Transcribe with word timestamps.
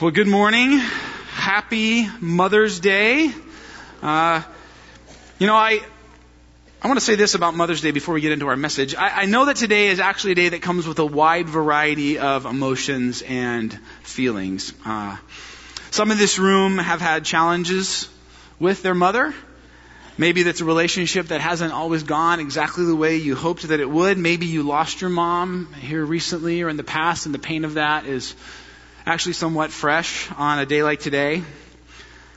Well, 0.00 0.10
good 0.10 0.26
morning. 0.26 0.78
Happy 1.30 2.08
Mother's 2.20 2.80
Day. 2.80 3.30
Uh, 4.02 4.42
you 5.38 5.46
know, 5.46 5.54
I, 5.54 5.78
I 6.82 6.88
want 6.88 6.98
to 6.98 7.04
say 7.04 7.14
this 7.14 7.36
about 7.36 7.54
Mother's 7.54 7.80
Day 7.80 7.92
before 7.92 8.12
we 8.12 8.20
get 8.20 8.32
into 8.32 8.48
our 8.48 8.56
message. 8.56 8.96
I, 8.96 9.22
I 9.22 9.26
know 9.26 9.44
that 9.44 9.54
today 9.54 9.86
is 9.86 10.00
actually 10.00 10.32
a 10.32 10.34
day 10.34 10.48
that 10.48 10.62
comes 10.62 10.88
with 10.88 10.98
a 10.98 11.06
wide 11.06 11.48
variety 11.48 12.18
of 12.18 12.44
emotions 12.44 13.22
and 13.22 13.72
feelings. 14.02 14.74
Uh, 14.84 15.16
some 15.92 16.10
in 16.10 16.18
this 16.18 16.40
room 16.40 16.78
have 16.78 17.00
had 17.00 17.24
challenges 17.24 18.08
with 18.58 18.82
their 18.82 18.96
mother. 18.96 19.32
Maybe 20.18 20.42
that's 20.42 20.60
a 20.60 20.64
relationship 20.64 21.28
that 21.28 21.40
hasn't 21.40 21.72
always 21.72 22.02
gone 22.02 22.40
exactly 22.40 22.84
the 22.84 22.96
way 22.96 23.18
you 23.18 23.36
hoped 23.36 23.68
that 23.68 23.78
it 23.78 23.88
would. 23.88 24.18
Maybe 24.18 24.46
you 24.46 24.64
lost 24.64 25.02
your 25.02 25.10
mom 25.10 25.72
here 25.72 26.04
recently 26.04 26.62
or 26.62 26.68
in 26.68 26.76
the 26.76 26.82
past, 26.82 27.26
and 27.26 27.34
the 27.34 27.38
pain 27.38 27.64
of 27.64 27.74
that 27.74 28.06
is 28.06 28.34
actually 29.06 29.34
somewhat 29.34 29.70
fresh 29.70 30.30
on 30.36 30.58
a 30.58 30.66
day 30.66 30.82
like 30.82 31.00
today. 31.00 31.42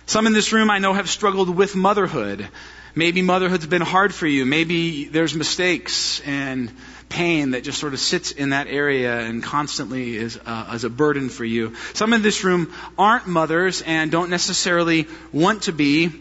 Some 0.05 0.27
in 0.27 0.33
this 0.33 0.51
room 0.51 0.69
I 0.69 0.79
know 0.79 0.93
have 0.93 1.09
struggled 1.09 1.49
with 1.49 1.75
motherhood. 1.75 2.47
Maybe 2.93 3.21
motherhood's 3.21 3.67
been 3.67 3.81
hard 3.81 4.13
for 4.13 4.27
you. 4.27 4.45
Maybe 4.45 5.05
there's 5.05 5.33
mistakes 5.33 6.19
and 6.21 6.71
pain 7.09 7.51
that 7.51 7.63
just 7.63 7.79
sort 7.79 7.93
of 7.93 7.99
sits 7.99 8.31
in 8.31 8.49
that 8.49 8.67
area 8.67 9.19
and 9.19 9.41
constantly 9.41 10.17
is 10.17 10.37
uh, 10.45 10.69
as 10.71 10.83
a 10.83 10.89
burden 10.89 11.29
for 11.29 11.45
you. 11.45 11.75
Some 11.93 12.11
in 12.13 12.21
this 12.21 12.43
room 12.43 12.73
aren't 12.97 13.27
mothers 13.27 13.81
and 13.81 14.11
don't 14.11 14.29
necessarily 14.29 15.07
want 15.31 15.63
to 15.63 15.71
be, 15.71 16.11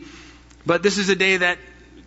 but 0.64 0.82
this 0.82 0.98
is 0.98 1.08
a 1.08 1.16
day 1.16 1.38
that 1.38 1.58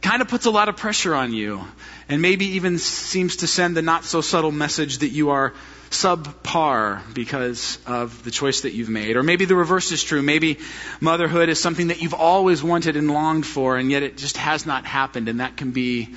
kind 0.01 0.21
of 0.21 0.29
puts 0.29 0.45
a 0.45 0.51
lot 0.51 0.69
of 0.69 0.77
pressure 0.77 1.13
on 1.13 1.33
you 1.33 1.65
and 2.09 2.21
maybe 2.21 2.45
even 2.57 2.79
seems 2.79 3.37
to 3.37 3.47
send 3.47 3.77
the 3.77 3.83
not 3.83 4.03
so 4.03 4.21
subtle 4.21 4.51
message 4.51 4.99
that 4.99 5.09
you 5.09 5.29
are 5.29 5.53
subpar 5.91 7.01
because 7.13 7.77
of 7.85 8.23
the 8.23 8.31
choice 8.31 8.61
that 8.61 8.73
you've 8.73 8.89
made. 8.89 9.15
Or 9.15 9.23
maybe 9.23 9.45
the 9.45 9.55
reverse 9.55 9.91
is 9.91 10.03
true. 10.03 10.21
Maybe 10.21 10.57
motherhood 10.99 11.49
is 11.49 11.59
something 11.59 11.87
that 11.87 12.01
you've 12.01 12.13
always 12.15 12.61
wanted 12.63 12.95
and 12.95 13.09
longed 13.09 13.45
for, 13.45 13.77
and 13.77 13.91
yet 13.91 14.03
it 14.03 14.17
just 14.17 14.37
has 14.37 14.65
not 14.65 14.85
happened, 14.85 15.29
and 15.29 15.39
that 15.39 15.55
can 15.55 15.71
be 15.71 16.15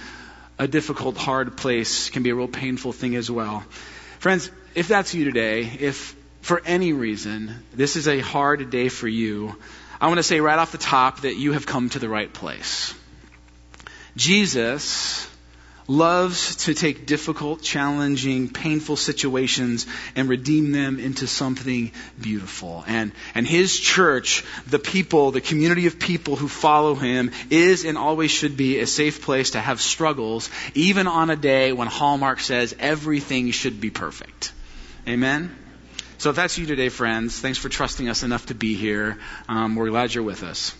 a 0.59 0.67
difficult, 0.67 1.17
hard 1.17 1.57
place, 1.57 2.11
can 2.11 2.23
be 2.23 2.31
a 2.31 2.35
real 2.35 2.49
painful 2.49 2.93
thing 2.93 3.15
as 3.17 3.31
well. 3.31 3.65
Friends, 4.19 4.51
if 4.75 4.89
that's 4.89 5.15
you 5.15 5.25
today, 5.25 5.63
if 5.63 6.17
for 6.41 6.63
any 6.65 6.93
reason 6.93 7.55
this 7.73 7.97
is 7.97 8.09
a 8.09 8.21
hard 8.21 8.71
day 8.71 8.89
for 8.89 9.09
you, 9.09 9.57
I 10.01 10.09
want 10.09 10.19
to 10.19 10.23
say 10.23 10.41
right 10.41 10.59
off 10.59 10.73
the 10.73 10.79
top 10.79 11.23
that 11.23 11.37
you 11.37 11.53
have 11.53 11.67
come 11.67 11.89
to 11.91 11.99
the 11.99 12.09
right 12.09 12.33
place. 12.33 12.95
Jesus 14.17 15.29
loves 15.89 16.57
to 16.65 16.75
take 16.75 17.07
difficult, 17.07 17.63
challenging, 17.63 18.49
painful 18.49 18.97
situations 18.97 19.87
and 20.17 20.29
redeem 20.29 20.73
them 20.73 20.99
into 20.99 21.27
something 21.27 21.93
beautiful. 22.21 22.85
And, 22.87 23.13
and 23.35 23.47
his 23.47 23.79
church, 23.79 24.45
the 24.67 24.79
people, 24.79 25.31
the 25.31 25.41
community 25.41 25.87
of 25.87 25.99
people 25.99 26.37
who 26.37 26.49
follow 26.49 26.95
him, 26.95 27.31
is 27.51 27.85
and 27.85 27.99
always 27.99 28.31
should 28.31 28.57
be 28.57 28.81
a 28.81 28.87
safe 28.87 29.23
place 29.23 29.51
to 29.51 29.61
have 29.61 29.81
struggles, 29.81 30.51
even 30.75 31.07
on 31.07 31.31
a 31.31 31.37
day 31.37 31.73
when 31.73 31.89
Hallmark 31.89 32.41
says 32.41 32.75
everything 32.79 33.51
should 33.51 33.81
be 33.81 33.91
perfect. 33.91 34.53
Amen? 35.07 35.57
So 36.19 36.31
if 36.31 36.37
that's 36.37 36.57
you 36.57 36.67
today, 36.67 36.89
friends, 36.89 37.41
thanks 37.41 37.59
for 37.59 37.69
trusting 37.69 38.09
us 38.09 38.23
enough 38.23 38.47
to 38.47 38.55
be 38.55 38.75
here. 38.75 39.19
Um, 39.49 39.75
we're 39.75 39.91
glad 39.91 40.15
you're 40.15 40.23
with 40.23 40.45
us. 40.45 40.73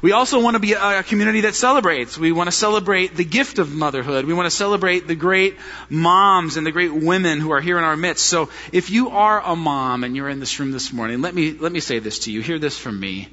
We 0.00 0.12
also 0.12 0.40
want 0.40 0.54
to 0.54 0.60
be 0.60 0.74
a 0.74 1.02
community 1.02 1.42
that 1.42 1.56
celebrates. 1.56 2.16
We 2.16 2.30
want 2.30 2.46
to 2.46 2.56
celebrate 2.56 3.16
the 3.16 3.24
gift 3.24 3.58
of 3.58 3.72
motherhood. 3.74 4.26
We 4.26 4.32
want 4.32 4.46
to 4.46 4.50
celebrate 4.50 5.08
the 5.08 5.16
great 5.16 5.56
moms 5.88 6.56
and 6.56 6.66
the 6.66 6.70
great 6.70 6.94
women 6.94 7.40
who 7.40 7.50
are 7.50 7.60
here 7.60 7.78
in 7.78 7.84
our 7.84 7.96
midst. 7.96 8.26
So 8.26 8.48
if 8.72 8.90
you 8.90 9.10
are 9.10 9.42
a 9.44 9.56
mom 9.56 10.04
and 10.04 10.14
you're 10.14 10.28
in 10.28 10.38
this 10.38 10.60
room 10.60 10.70
this 10.70 10.92
morning, 10.92 11.20
let 11.20 11.34
me, 11.34 11.52
let 11.52 11.72
me 11.72 11.80
say 11.80 11.98
this 11.98 12.20
to 12.20 12.32
you. 12.32 12.42
Hear 12.42 12.60
this 12.60 12.78
from 12.78 12.98
me. 12.98 13.28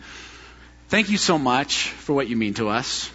Thank 0.87 1.09
you 1.09 1.17
so 1.17 1.37
much 1.37 1.89
for 1.89 2.13
what 2.13 2.29
you 2.29 2.35
mean 2.35 2.55
to 2.55 2.69
us. 2.69 3.11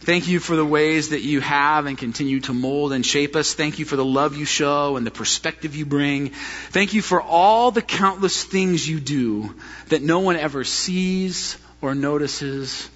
Thank 0.00 0.28
you 0.28 0.38
for 0.38 0.54
the 0.54 0.66
ways 0.66 1.08
that 1.10 1.22
you 1.22 1.40
have 1.40 1.86
and 1.86 1.96
continue 1.96 2.40
to 2.40 2.52
mold 2.52 2.92
and 2.92 3.04
shape 3.04 3.34
us. 3.36 3.54
Thank 3.54 3.78
you 3.78 3.86
for 3.86 3.96
the 3.96 4.04
love 4.04 4.36
you 4.36 4.44
show 4.44 4.96
and 4.96 5.06
the 5.06 5.10
perspective 5.10 5.74
you 5.74 5.86
bring. 5.86 6.28
Thank 6.70 6.92
you 6.92 7.00
for 7.00 7.22
all 7.22 7.70
the 7.70 7.80
countless 7.80 8.44
things 8.44 8.86
you 8.86 9.00
do 9.00 9.54
that 9.88 10.02
no 10.02 10.20
one 10.20 10.36
ever 10.36 10.62
sees 10.62 11.56
or 11.84 11.94
notices 11.94 12.88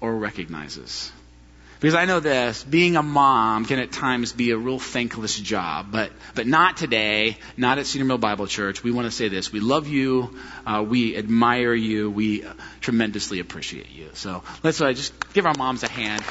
or 0.00 0.14
recognizes. 0.14 1.10
Because 1.80 1.96
I 1.96 2.04
know 2.04 2.20
this, 2.20 2.62
being 2.62 2.96
a 2.96 3.02
mom 3.02 3.64
can 3.66 3.80
at 3.80 3.90
times 3.90 4.32
be 4.32 4.52
a 4.52 4.56
real 4.56 4.78
thankless 4.78 5.38
job, 5.38 5.88
but, 5.90 6.10
but 6.34 6.46
not 6.46 6.76
today, 6.76 7.38
not 7.56 7.78
at 7.78 7.86
Cedar 7.86 8.04
Mill 8.04 8.18
Bible 8.18 8.46
Church. 8.46 8.84
We 8.84 8.92
want 8.92 9.06
to 9.06 9.10
say 9.10 9.28
this. 9.28 9.52
We 9.52 9.60
love 9.60 9.88
you. 9.88 10.38
Uh, 10.64 10.84
we 10.88 11.16
admire 11.16 11.74
you. 11.74 12.08
We 12.10 12.44
tremendously 12.80 13.40
appreciate 13.40 13.90
you. 13.90 14.10
So 14.14 14.42
let's 14.62 14.80
uh, 14.80 14.92
just 14.92 15.12
give 15.34 15.44
our 15.44 15.54
moms 15.54 15.82
a 15.82 15.88
hand. 15.88 16.24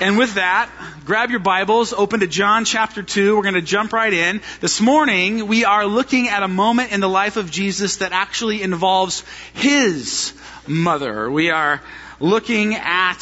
And 0.00 0.16
with 0.16 0.36
that, 0.36 0.70
grab 1.04 1.28
your 1.28 1.40
Bibles, 1.40 1.92
open 1.92 2.20
to 2.20 2.26
John 2.26 2.64
chapter 2.64 3.02
2. 3.02 3.36
We're 3.36 3.42
going 3.42 3.52
to 3.52 3.60
jump 3.60 3.92
right 3.92 4.10
in. 4.10 4.40
This 4.60 4.80
morning, 4.80 5.46
we 5.46 5.66
are 5.66 5.84
looking 5.84 6.28
at 6.28 6.42
a 6.42 6.48
moment 6.48 6.92
in 6.92 7.00
the 7.00 7.08
life 7.08 7.36
of 7.36 7.50
Jesus 7.50 7.98
that 7.98 8.12
actually 8.12 8.62
involves 8.62 9.22
his 9.52 10.32
mother. 10.66 11.30
We 11.30 11.50
are 11.50 11.82
looking 12.18 12.76
at 12.76 13.18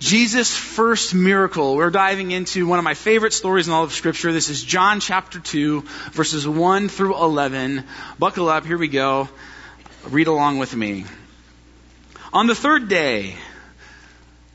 Jesus' 0.00 0.56
first 0.56 1.14
miracle. 1.14 1.76
We're 1.76 1.90
diving 1.90 2.32
into 2.32 2.66
one 2.66 2.80
of 2.80 2.84
my 2.84 2.94
favorite 2.94 3.32
stories 3.32 3.68
in 3.68 3.72
all 3.72 3.84
of 3.84 3.92
Scripture. 3.92 4.32
This 4.32 4.48
is 4.48 4.64
John 4.64 4.98
chapter 4.98 5.38
2, 5.38 5.82
verses 6.10 6.48
1 6.48 6.88
through 6.88 7.14
11. 7.14 7.84
Buckle 8.18 8.48
up, 8.48 8.66
here 8.66 8.76
we 8.76 8.88
go. 8.88 9.28
Read 10.08 10.26
along 10.26 10.58
with 10.58 10.74
me. 10.74 11.04
On 12.32 12.48
the 12.48 12.56
third 12.56 12.88
day, 12.88 13.36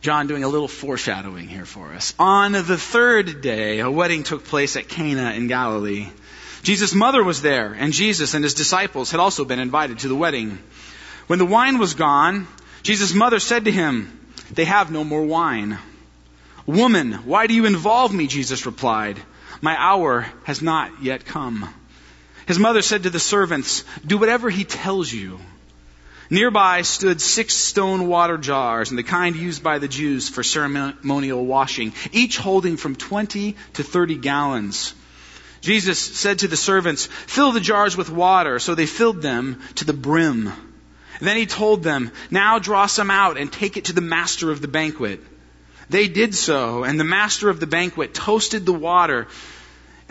John 0.01 0.25
doing 0.25 0.43
a 0.43 0.47
little 0.47 0.67
foreshadowing 0.67 1.47
here 1.47 1.65
for 1.65 1.93
us. 1.93 2.15
On 2.17 2.53
the 2.53 2.77
third 2.77 3.41
day, 3.41 3.79
a 3.79 3.91
wedding 3.91 4.23
took 4.23 4.45
place 4.45 4.75
at 4.75 4.87
Cana 4.87 5.33
in 5.33 5.45
Galilee. 5.45 6.09
Jesus' 6.63 6.95
mother 6.95 7.23
was 7.23 7.43
there, 7.43 7.73
and 7.73 7.93
Jesus 7.93 8.33
and 8.33 8.43
his 8.43 8.55
disciples 8.55 9.11
had 9.11 9.19
also 9.19 9.45
been 9.45 9.59
invited 9.59 9.99
to 9.99 10.07
the 10.07 10.15
wedding. 10.15 10.57
When 11.27 11.37
the 11.37 11.45
wine 11.45 11.77
was 11.77 11.93
gone, 11.93 12.47
Jesus' 12.81 13.13
mother 13.13 13.39
said 13.39 13.65
to 13.65 13.71
him, 13.71 14.19
They 14.51 14.65
have 14.65 14.91
no 14.91 15.03
more 15.03 15.23
wine. 15.23 15.77
Woman, 16.65 17.13
why 17.25 17.45
do 17.45 17.53
you 17.53 17.67
involve 17.67 18.11
me? 18.11 18.25
Jesus 18.25 18.65
replied, 18.65 19.21
My 19.61 19.79
hour 19.79 20.25
has 20.45 20.63
not 20.63 21.03
yet 21.03 21.25
come. 21.25 21.69
His 22.47 22.57
mother 22.57 22.81
said 22.81 23.03
to 23.03 23.11
the 23.11 23.19
servants, 23.19 23.83
Do 24.03 24.17
whatever 24.17 24.49
he 24.49 24.63
tells 24.63 25.13
you. 25.13 25.39
Nearby 26.31 26.83
stood 26.83 27.19
six 27.19 27.53
stone 27.53 28.07
water 28.07 28.37
jars, 28.37 28.89
and 28.89 28.97
the 28.97 29.03
kind 29.03 29.35
used 29.35 29.61
by 29.61 29.79
the 29.79 29.89
Jews 29.89 30.29
for 30.29 30.43
ceremonial 30.43 31.45
washing, 31.45 31.91
each 32.13 32.37
holding 32.37 32.77
from 32.77 32.95
20 32.95 33.57
to 33.73 33.83
30 33.83 34.15
gallons. 34.15 34.93
Jesus 35.59 35.99
said 35.99 36.39
to 36.39 36.47
the 36.47 36.55
servants, 36.55 37.05
Fill 37.05 37.51
the 37.51 37.59
jars 37.59 37.97
with 37.97 38.09
water. 38.09 38.59
So 38.59 38.75
they 38.75 38.85
filled 38.85 39.21
them 39.21 39.61
to 39.75 39.83
the 39.83 39.93
brim. 39.93 40.53
Then 41.19 41.35
he 41.35 41.45
told 41.45 41.83
them, 41.83 42.11
Now 42.31 42.59
draw 42.59 42.85
some 42.85 43.11
out 43.11 43.37
and 43.37 43.51
take 43.51 43.75
it 43.75 43.85
to 43.85 43.93
the 43.93 43.99
master 43.99 44.51
of 44.51 44.61
the 44.61 44.69
banquet. 44.69 45.19
They 45.89 46.07
did 46.07 46.33
so, 46.33 46.85
and 46.85 46.97
the 46.97 47.03
master 47.03 47.49
of 47.49 47.59
the 47.59 47.67
banquet 47.67 48.13
toasted 48.13 48.65
the 48.65 48.71
water 48.71 49.27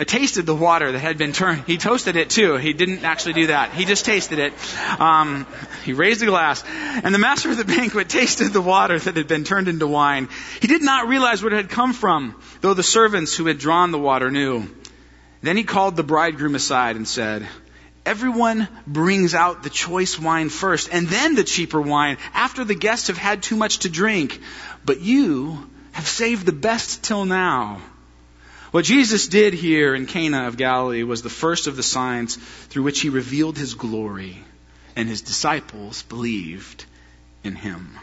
tasted 0.09 0.47
the 0.47 0.55
water 0.55 0.93
that 0.93 0.99
had 0.99 1.19
been 1.19 1.33
turned. 1.33 1.65
He 1.67 1.77
toasted 1.77 2.17
it 2.17 2.31
too. 2.31 2.57
He 2.57 2.73
didn't 2.73 3.05
actually 3.05 3.35
do 3.35 3.47
that. 3.49 3.73
He 3.73 3.85
just 3.85 4.05
tasted 4.05 4.39
it. 4.39 4.53
Um, 5.01 5.47
he 5.85 5.93
raised 5.93 6.23
a 6.23 6.27
glass, 6.27 6.65
and 6.67 7.15
the 7.15 7.19
master 7.19 7.51
of 7.51 7.57
the 7.57 7.65
banquet 7.65 8.09
tasted 8.09 8.53
the 8.53 8.63
water 8.63 8.99
that 8.99 9.17
had 9.17 9.29
been 9.29 9.45
turned 9.45 9.69
into 9.69 9.87
wine. 9.87 10.29
He 10.61 10.69
did 10.69 10.83
not 10.83 11.09
realize 11.09 11.43
where 11.43 11.53
it 11.53 11.57
had 11.57 11.71
come 11.71 11.93
from, 11.93 12.35
though 12.61 12.75
the 12.75 12.83
servants 12.83 13.37
who 13.37 13.47
had 13.47 13.59
drawn 13.59 13.91
the 13.91 13.99
water 13.99 14.31
knew. 14.31 14.69
Then 15.43 15.57
he 15.57 15.65
called 15.65 15.97
the 15.97 16.03
bridegroom 16.03 16.55
aside 16.55 16.97
and 16.97 17.09
said, 17.09 17.47
Everyone 18.07 18.67
brings 18.87 19.35
out 19.35 19.63
the 19.63 19.71
choice 19.71 20.19
wine 20.19 20.49
first, 20.49 20.89
and 20.91 21.07
then 21.07 21.35
the 21.35 21.45
cheaper 21.45 21.81
wine 21.81 22.17
after 22.33 22.65
the 22.65 22.75
guests 22.75 23.09
have 23.09 23.19
had 23.19 23.43
too 23.43 23.57
much 23.57 23.81
to 23.81 23.91
drink. 23.91 24.41
But 24.85 25.01
you 25.01 25.71
have 25.93 26.07
saved 26.07 26.47
the 26.47 26.53
best 26.53 27.03
till 27.03 27.25
now. 27.27 27.81
What 28.71 28.85
Jesus 28.85 29.27
did 29.27 29.53
here 29.53 29.97
in 29.97 30.07
Cana 30.07 30.47
of 30.47 30.57
Galilee 30.57 31.03
was 31.03 31.23
the 31.23 31.29
first 31.29 31.67
of 31.67 31.75
the 31.75 31.83
signs 31.83 32.37
through 32.37 32.85
which 32.85 33.01
he 33.01 33.09
revealed 33.09 33.59
his 33.59 33.75
glory, 33.75 34.39
and 34.95 35.09
his 35.09 35.23
disciples 35.23 36.05
believed 36.05 36.85
in 37.43 37.57
him. 37.57 37.99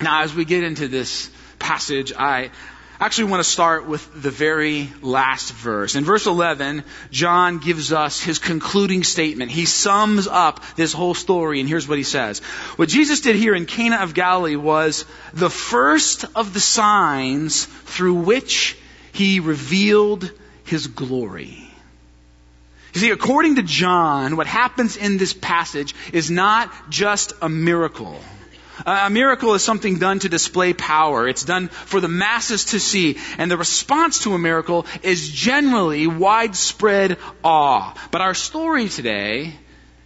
Now, 0.00 0.22
as 0.22 0.34
we 0.34 0.44
get 0.44 0.64
into 0.64 0.88
this 0.88 1.30
passage, 1.60 2.12
I 2.12 2.50
actually 2.98 3.30
want 3.30 3.44
to 3.44 3.48
start 3.48 3.86
with 3.86 4.22
the 4.22 4.30
very 4.30 4.88
last 5.02 5.52
verse. 5.52 5.94
In 5.94 6.04
verse 6.04 6.26
11, 6.26 6.82
John 7.12 7.58
gives 7.58 7.92
us 7.92 8.20
his 8.20 8.40
concluding 8.40 9.04
statement. 9.04 9.52
He 9.52 9.66
sums 9.66 10.26
up 10.26 10.64
this 10.74 10.92
whole 10.92 11.14
story, 11.14 11.60
and 11.60 11.68
here's 11.68 11.86
what 11.86 11.98
he 11.98 12.04
says. 12.04 12.40
What 12.74 12.88
Jesus 12.88 13.20
did 13.20 13.36
here 13.36 13.54
in 13.54 13.66
Cana 13.66 13.98
of 13.98 14.14
Galilee 14.14 14.56
was 14.56 15.04
the 15.32 15.50
first 15.50 16.24
of 16.34 16.54
the 16.54 16.60
signs 16.60 17.66
through 17.66 18.14
which 18.14 18.76
he 19.12 19.40
revealed 19.40 20.30
his 20.64 20.86
glory. 20.86 21.66
You 22.94 23.00
see, 23.00 23.10
according 23.10 23.56
to 23.56 23.62
John, 23.62 24.36
what 24.36 24.46
happens 24.46 24.96
in 24.96 25.16
this 25.16 25.32
passage 25.32 25.94
is 26.12 26.30
not 26.30 26.90
just 26.90 27.32
a 27.40 27.48
miracle. 27.48 28.18
A 28.86 29.10
miracle 29.10 29.54
is 29.54 29.62
something 29.62 29.98
done 29.98 30.20
to 30.20 30.28
display 30.28 30.72
power. 30.72 31.28
It's 31.28 31.44
done 31.44 31.68
for 31.68 32.00
the 32.00 32.08
masses 32.08 32.66
to 32.66 32.80
see. 32.80 33.18
And 33.38 33.50
the 33.50 33.56
response 33.56 34.20
to 34.20 34.34
a 34.34 34.38
miracle 34.38 34.86
is 35.02 35.28
generally 35.28 36.06
widespread 36.06 37.18
awe. 37.44 37.94
But 38.10 38.22
our 38.22 38.34
story 38.34 38.88
today 38.88 39.54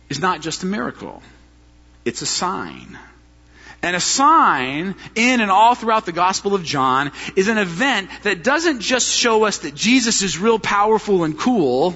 is 0.08 0.20
not 0.20 0.40
just 0.40 0.62
a 0.62 0.66
miracle. 0.66 1.22
It's 2.04 2.22
a 2.22 2.26
sign. 2.26 2.98
And 3.84 3.94
a 3.94 4.00
sign 4.00 4.94
in 5.14 5.42
and 5.42 5.50
all 5.50 5.74
throughout 5.74 6.06
the 6.06 6.12
Gospel 6.12 6.54
of 6.54 6.64
John 6.64 7.12
is 7.36 7.48
an 7.48 7.58
event 7.58 8.08
that 8.22 8.42
doesn't 8.42 8.80
just 8.80 9.12
show 9.12 9.44
us 9.44 9.58
that 9.58 9.74
Jesus 9.74 10.22
is 10.22 10.38
real 10.38 10.58
powerful 10.58 11.22
and 11.22 11.38
cool, 11.38 11.94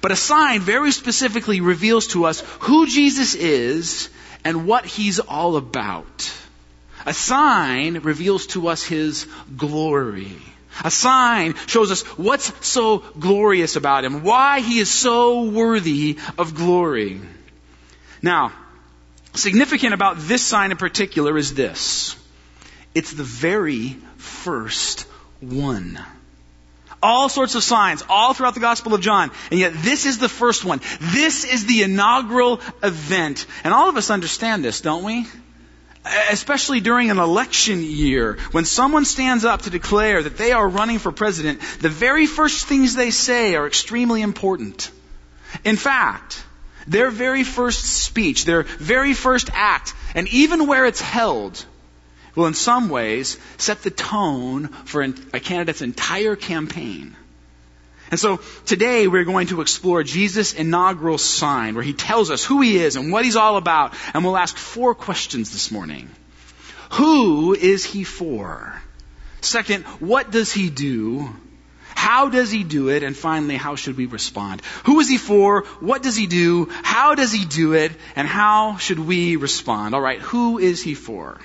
but 0.00 0.10
a 0.10 0.16
sign 0.16 0.60
very 0.60 0.90
specifically 0.90 1.60
reveals 1.60 2.06
to 2.08 2.24
us 2.24 2.40
who 2.60 2.86
Jesus 2.86 3.34
is 3.34 4.08
and 4.42 4.66
what 4.66 4.86
he's 4.86 5.20
all 5.20 5.56
about. 5.56 6.32
A 7.04 7.12
sign 7.12 7.98
reveals 7.98 8.46
to 8.46 8.68
us 8.68 8.82
his 8.82 9.26
glory. 9.54 10.38
A 10.82 10.90
sign 10.90 11.56
shows 11.66 11.90
us 11.90 12.04
what's 12.16 12.66
so 12.66 13.00
glorious 13.20 13.76
about 13.76 14.06
him, 14.06 14.22
why 14.22 14.60
he 14.60 14.78
is 14.78 14.90
so 14.90 15.42
worthy 15.42 16.18
of 16.38 16.54
glory. 16.54 17.20
Now, 18.22 18.52
significant 19.34 19.94
about 19.94 20.18
this 20.18 20.42
sign 20.42 20.70
in 20.70 20.76
particular 20.76 21.36
is 21.36 21.54
this. 21.54 22.16
It's 22.94 23.12
the 23.12 23.24
very 23.24 23.96
first 24.16 25.06
one. 25.40 25.98
All 27.02 27.28
sorts 27.28 27.56
of 27.56 27.64
signs, 27.64 28.04
all 28.08 28.32
throughout 28.32 28.54
the 28.54 28.60
Gospel 28.60 28.94
of 28.94 29.00
John. 29.00 29.30
And 29.50 29.58
yet 29.58 29.72
this 29.74 30.06
is 30.06 30.18
the 30.18 30.28
first 30.28 30.64
one. 30.64 30.80
This 31.00 31.44
is 31.44 31.66
the 31.66 31.82
inaugural 31.82 32.60
event. 32.82 33.46
And 33.64 33.74
all 33.74 33.88
of 33.88 33.96
us 33.96 34.10
understand 34.10 34.64
this, 34.64 34.80
don't 34.80 35.02
we? 35.02 35.26
Especially 36.30 36.80
during 36.80 37.10
an 37.10 37.18
election 37.18 37.82
year, 37.82 38.38
when 38.52 38.64
someone 38.64 39.04
stands 39.04 39.44
up 39.44 39.62
to 39.62 39.70
declare 39.70 40.22
that 40.22 40.36
they 40.36 40.52
are 40.52 40.68
running 40.68 40.98
for 40.98 41.12
president, 41.12 41.60
the 41.80 41.88
very 41.88 42.26
first 42.26 42.66
things 42.66 42.94
they 42.94 43.10
say 43.10 43.56
are 43.56 43.66
extremely 43.66 44.22
important. 44.22 44.90
In 45.64 45.76
fact, 45.76 46.44
their 46.86 47.10
very 47.10 47.44
first 47.44 47.84
speech, 47.84 48.44
their 48.44 48.62
very 48.62 49.14
first 49.14 49.50
act, 49.52 49.94
and 50.14 50.28
even 50.28 50.66
where 50.66 50.86
it's 50.86 51.00
held, 51.00 51.64
will 52.34 52.46
in 52.46 52.54
some 52.54 52.88
ways 52.88 53.38
set 53.58 53.82
the 53.82 53.90
tone 53.90 54.68
for 54.68 55.02
a 55.02 55.40
candidate's 55.40 55.82
entire 55.82 56.36
campaign. 56.36 57.16
And 58.10 58.20
so 58.20 58.40
today 58.66 59.08
we're 59.08 59.24
going 59.24 59.46
to 59.48 59.62
explore 59.62 60.02
Jesus' 60.02 60.52
inaugural 60.52 61.16
sign 61.16 61.74
where 61.74 61.84
he 61.84 61.94
tells 61.94 62.30
us 62.30 62.44
who 62.44 62.60
he 62.60 62.76
is 62.76 62.96
and 62.96 63.10
what 63.10 63.24
he's 63.24 63.36
all 63.36 63.56
about. 63.56 63.94
And 64.12 64.22
we'll 64.22 64.36
ask 64.36 64.54
four 64.54 64.94
questions 64.94 65.50
this 65.50 65.70
morning. 65.70 66.10
Who 66.90 67.54
is 67.54 67.86
he 67.86 68.04
for? 68.04 68.80
Second, 69.40 69.84
what 69.98 70.30
does 70.30 70.52
he 70.52 70.68
do? 70.68 71.34
How 72.02 72.28
does 72.28 72.50
he 72.50 72.64
do 72.64 72.88
it? 72.88 73.04
And 73.04 73.16
finally, 73.16 73.56
how 73.56 73.76
should 73.76 73.96
we 73.96 74.06
respond? 74.06 74.60
Who 74.86 74.98
is 74.98 75.08
he 75.08 75.18
for? 75.18 75.62
What 75.78 76.02
does 76.02 76.16
he 76.16 76.26
do? 76.26 76.68
How 76.82 77.14
does 77.14 77.30
he 77.30 77.44
do 77.44 77.74
it? 77.74 77.92
And 78.16 78.26
how 78.26 78.76
should 78.78 78.98
we 78.98 79.36
respond? 79.36 79.94
All 79.94 80.00
right, 80.00 80.18
who 80.18 80.58
is 80.58 80.82
he 80.82 80.94
for? 80.94 81.38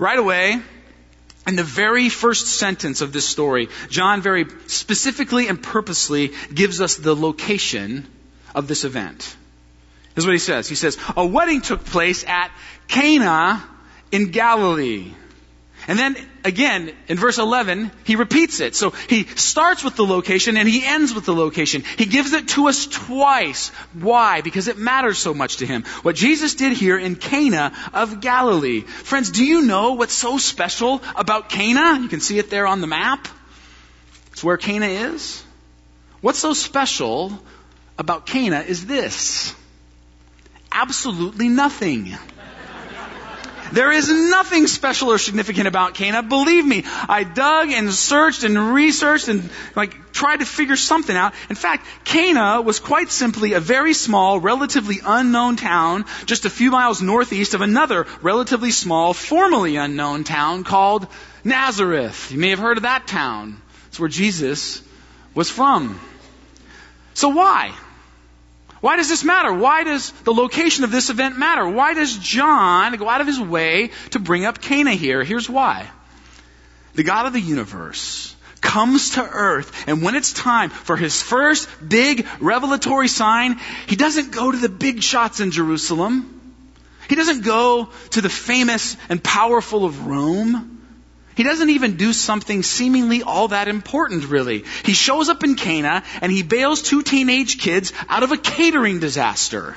Right 0.00 0.18
away, 0.18 0.60
in 1.46 1.54
the 1.54 1.62
very 1.62 2.08
first 2.08 2.48
sentence 2.48 3.02
of 3.02 3.12
this 3.12 3.24
story, 3.24 3.68
John 3.88 4.20
very 4.20 4.46
specifically 4.66 5.46
and 5.46 5.62
purposely 5.62 6.32
gives 6.52 6.80
us 6.80 6.96
the 6.96 7.14
location 7.14 8.08
of 8.56 8.66
this 8.66 8.82
event. 8.82 9.36
Here's 10.16 10.26
what 10.26 10.32
he 10.32 10.40
says. 10.40 10.68
He 10.68 10.74
says, 10.74 10.98
a 11.16 11.24
wedding 11.24 11.60
took 11.60 11.84
place 11.84 12.24
at 12.24 12.50
Cana 12.88 13.62
in 14.10 14.32
Galilee. 14.32 15.12
And 15.88 15.98
then 15.98 16.16
again, 16.44 16.92
in 17.08 17.18
verse 17.18 17.38
11, 17.38 17.90
he 18.04 18.16
repeats 18.16 18.60
it. 18.60 18.76
So 18.76 18.90
he 18.90 19.24
starts 19.24 19.82
with 19.82 19.96
the 19.96 20.06
location 20.06 20.56
and 20.56 20.68
he 20.68 20.84
ends 20.84 21.12
with 21.12 21.24
the 21.24 21.34
location. 21.34 21.82
He 21.96 22.06
gives 22.06 22.32
it 22.32 22.48
to 22.48 22.68
us 22.68 22.86
twice. 22.86 23.70
Why? 23.92 24.42
Because 24.42 24.68
it 24.68 24.78
matters 24.78 25.18
so 25.18 25.34
much 25.34 25.58
to 25.58 25.66
him. 25.66 25.82
What 26.02 26.14
Jesus 26.14 26.54
did 26.54 26.72
here 26.72 26.98
in 26.98 27.16
Cana 27.16 27.72
of 27.92 28.20
Galilee. 28.20 28.82
Friends, 28.82 29.30
do 29.30 29.44
you 29.44 29.62
know 29.62 29.94
what's 29.94 30.14
so 30.14 30.38
special 30.38 31.02
about 31.16 31.48
Cana? 31.48 32.00
You 32.00 32.08
can 32.08 32.20
see 32.20 32.38
it 32.38 32.50
there 32.50 32.66
on 32.66 32.80
the 32.80 32.86
map. 32.86 33.26
It's 34.32 34.44
where 34.44 34.56
Cana 34.56 34.86
is. 34.86 35.42
What's 36.20 36.38
so 36.38 36.54
special 36.54 37.38
about 37.98 38.26
Cana 38.26 38.60
is 38.60 38.86
this. 38.86 39.54
Absolutely 40.70 41.48
nothing. 41.48 42.16
There 43.72 43.90
is 43.90 44.10
nothing 44.10 44.66
special 44.66 45.10
or 45.10 45.18
significant 45.18 45.66
about 45.66 45.94
Cana. 45.94 46.22
Believe 46.22 46.66
me, 46.66 46.84
I 46.86 47.24
dug 47.24 47.70
and 47.70 47.90
searched 47.92 48.44
and 48.44 48.74
researched 48.74 49.28
and 49.28 49.48
like 49.74 50.12
tried 50.12 50.40
to 50.40 50.44
figure 50.44 50.76
something 50.76 51.16
out. 51.16 51.32
In 51.48 51.56
fact, 51.56 51.86
Cana 52.04 52.60
was 52.60 52.80
quite 52.80 53.10
simply 53.10 53.54
a 53.54 53.60
very 53.60 53.94
small, 53.94 54.38
relatively 54.38 55.00
unknown 55.04 55.56
town 55.56 56.04
just 56.26 56.44
a 56.44 56.50
few 56.50 56.70
miles 56.70 57.00
northeast 57.00 57.54
of 57.54 57.62
another 57.62 58.06
relatively 58.20 58.72
small, 58.72 59.14
formerly 59.14 59.76
unknown 59.76 60.24
town 60.24 60.64
called 60.64 61.06
Nazareth. 61.42 62.30
You 62.30 62.38
may 62.38 62.50
have 62.50 62.58
heard 62.58 62.76
of 62.76 62.82
that 62.82 63.06
town. 63.06 63.60
It's 63.88 63.98
where 63.98 64.08
Jesus 64.08 64.82
was 65.34 65.48
from. 65.50 65.98
So 67.14 67.28
why? 67.28 67.74
Why 68.82 68.96
does 68.96 69.08
this 69.08 69.22
matter? 69.22 69.52
Why 69.52 69.84
does 69.84 70.10
the 70.24 70.34
location 70.34 70.82
of 70.82 70.90
this 70.90 71.08
event 71.08 71.38
matter? 71.38 71.68
Why 71.68 71.94
does 71.94 72.18
John 72.18 72.96
go 72.96 73.08
out 73.08 73.20
of 73.20 73.28
his 73.28 73.38
way 73.38 73.92
to 74.10 74.18
bring 74.18 74.44
up 74.44 74.60
Cana 74.60 74.90
here? 74.90 75.22
Here's 75.22 75.48
why. 75.48 75.88
The 76.94 77.04
God 77.04 77.26
of 77.26 77.32
the 77.32 77.40
universe 77.40 78.34
comes 78.60 79.10
to 79.10 79.22
earth, 79.22 79.84
and 79.86 80.02
when 80.02 80.16
it's 80.16 80.32
time 80.32 80.70
for 80.70 80.96
his 80.96 81.22
first 81.22 81.68
big 81.86 82.26
revelatory 82.40 83.06
sign, 83.06 83.60
he 83.86 83.94
doesn't 83.94 84.32
go 84.32 84.50
to 84.50 84.58
the 84.58 84.68
big 84.68 85.00
shots 85.00 85.38
in 85.38 85.52
Jerusalem. 85.52 86.40
He 87.08 87.14
doesn't 87.14 87.44
go 87.44 87.88
to 88.10 88.20
the 88.20 88.28
famous 88.28 88.96
and 89.08 89.22
powerful 89.22 89.84
of 89.84 90.08
Rome. 90.08 90.81
He 91.34 91.42
doesn't 91.42 91.70
even 91.70 91.96
do 91.96 92.12
something 92.12 92.62
seemingly 92.62 93.22
all 93.22 93.48
that 93.48 93.68
important, 93.68 94.28
really. 94.28 94.64
He 94.84 94.92
shows 94.92 95.28
up 95.28 95.42
in 95.44 95.54
Cana 95.54 96.02
and 96.20 96.30
he 96.30 96.42
bails 96.42 96.82
two 96.82 97.02
teenage 97.02 97.58
kids 97.58 97.92
out 98.08 98.22
of 98.22 98.32
a 98.32 98.36
catering 98.36 99.00
disaster. 99.00 99.76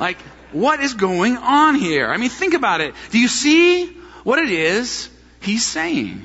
Like, 0.00 0.18
what 0.52 0.80
is 0.80 0.94
going 0.94 1.36
on 1.36 1.74
here? 1.74 2.08
I 2.08 2.16
mean, 2.16 2.30
think 2.30 2.54
about 2.54 2.80
it. 2.80 2.94
Do 3.10 3.18
you 3.18 3.28
see 3.28 3.86
what 4.24 4.38
it 4.38 4.50
is 4.50 5.10
he's 5.40 5.64
saying? 5.64 6.22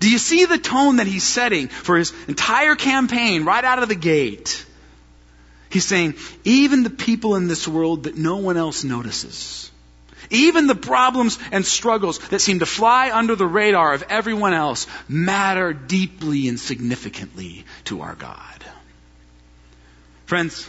Do 0.00 0.10
you 0.10 0.18
see 0.18 0.44
the 0.44 0.58
tone 0.58 0.96
that 0.96 1.06
he's 1.06 1.24
setting 1.24 1.68
for 1.68 1.96
his 1.96 2.12
entire 2.28 2.74
campaign 2.74 3.44
right 3.44 3.64
out 3.64 3.82
of 3.82 3.88
the 3.88 3.94
gate? 3.94 4.66
He's 5.70 5.86
saying, 5.86 6.16
even 6.44 6.82
the 6.82 6.90
people 6.90 7.36
in 7.36 7.48
this 7.48 7.66
world 7.66 8.02
that 8.02 8.18
no 8.18 8.36
one 8.36 8.58
else 8.58 8.84
notices, 8.84 9.70
even 10.32 10.66
the 10.66 10.74
problems 10.74 11.38
and 11.52 11.64
struggles 11.64 12.18
that 12.30 12.40
seem 12.40 12.58
to 12.58 12.66
fly 12.66 13.10
under 13.12 13.36
the 13.36 13.46
radar 13.46 13.92
of 13.94 14.02
everyone 14.08 14.54
else 14.54 14.86
matter 15.08 15.72
deeply 15.72 16.48
and 16.48 16.58
significantly 16.58 17.64
to 17.84 18.00
our 18.00 18.14
God. 18.14 18.64
Friends, 20.26 20.68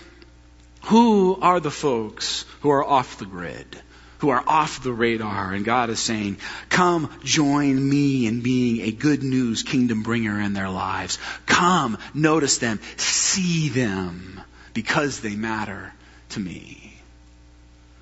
who 0.84 1.40
are 1.42 1.60
the 1.60 1.72
folks 1.72 2.46
who 2.62 2.70
are 2.70 2.84
off 2.84 3.18
the 3.18 3.26
grid? 3.26 3.82
Who 4.20 4.30
are 4.30 4.44
off 4.46 4.84
the 4.84 4.94
radar, 4.94 5.54
and 5.54 5.66
God 5.66 5.90
is 5.90 6.00
saying, 6.00 6.38
Come 6.70 7.10
join 7.26 7.90
me 7.90 8.26
in 8.26 8.42
being 8.42 8.82
a 8.82 8.92
good 8.92 9.22
news 9.22 9.64
kingdom 9.64 10.02
bringer 10.02 10.40
in 10.40 10.54
their 10.54 10.70
lives. 10.70 11.20
Come, 11.46 11.98
notice 12.14 12.58
them, 12.58 12.80
see 12.96 13.68
them, 13.68 14.40
because 14.74 15.20
they 15.20 15.36
matter 15.36 15.94
to 16.30 16.40
me. 16.40 16.83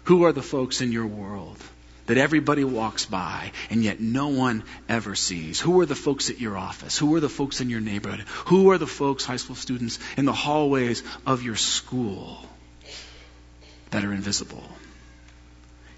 Who 0.06 0.26
are 0.26 0.32
the 0.32 0.42
folks 0.42 0.82
in 0.82 0.92
your 0.92 1.06
world 1.06 1.58
that 2.08 2.18
everybody 2.18 2.64
walks 2.64 3.06
by 3.06 3.52
and 3.70 3.84
yet 3.84 4.00
no 4.00 4.30
one 4.30 4.64
ever 4.90 5.16
sees? 5.16 5.60
Who 5.60 5.80
are 5.82 5.86
the 5.86 5.96
folks 5.96 6.30
at 6.30 6.40
your 6.40 6.58
office? 6.58 6.98
Who 6.98 7.14
are 7.16 7.20
the 7.20 7.30
folks 7.30 7.62
in 7.62 7.70
your 7.70 7.82
neighborhood? 7.82 8.26
Who 8.48 8.72
are 8.72 8.78
the 8.78 8.88
folks, 8.88 9.24
high 9.24 9.38
school 9.38 9.56
students, 9.56 10.00
in 10.18 10.26
the 10.26 10.34
hallways 10.34 11.04
of 11.26 11.44
your 11.44 11.56
school 11.56 12.46
that 13.92 14.04
are 14.04 14.14
invisible? 14.14 14.64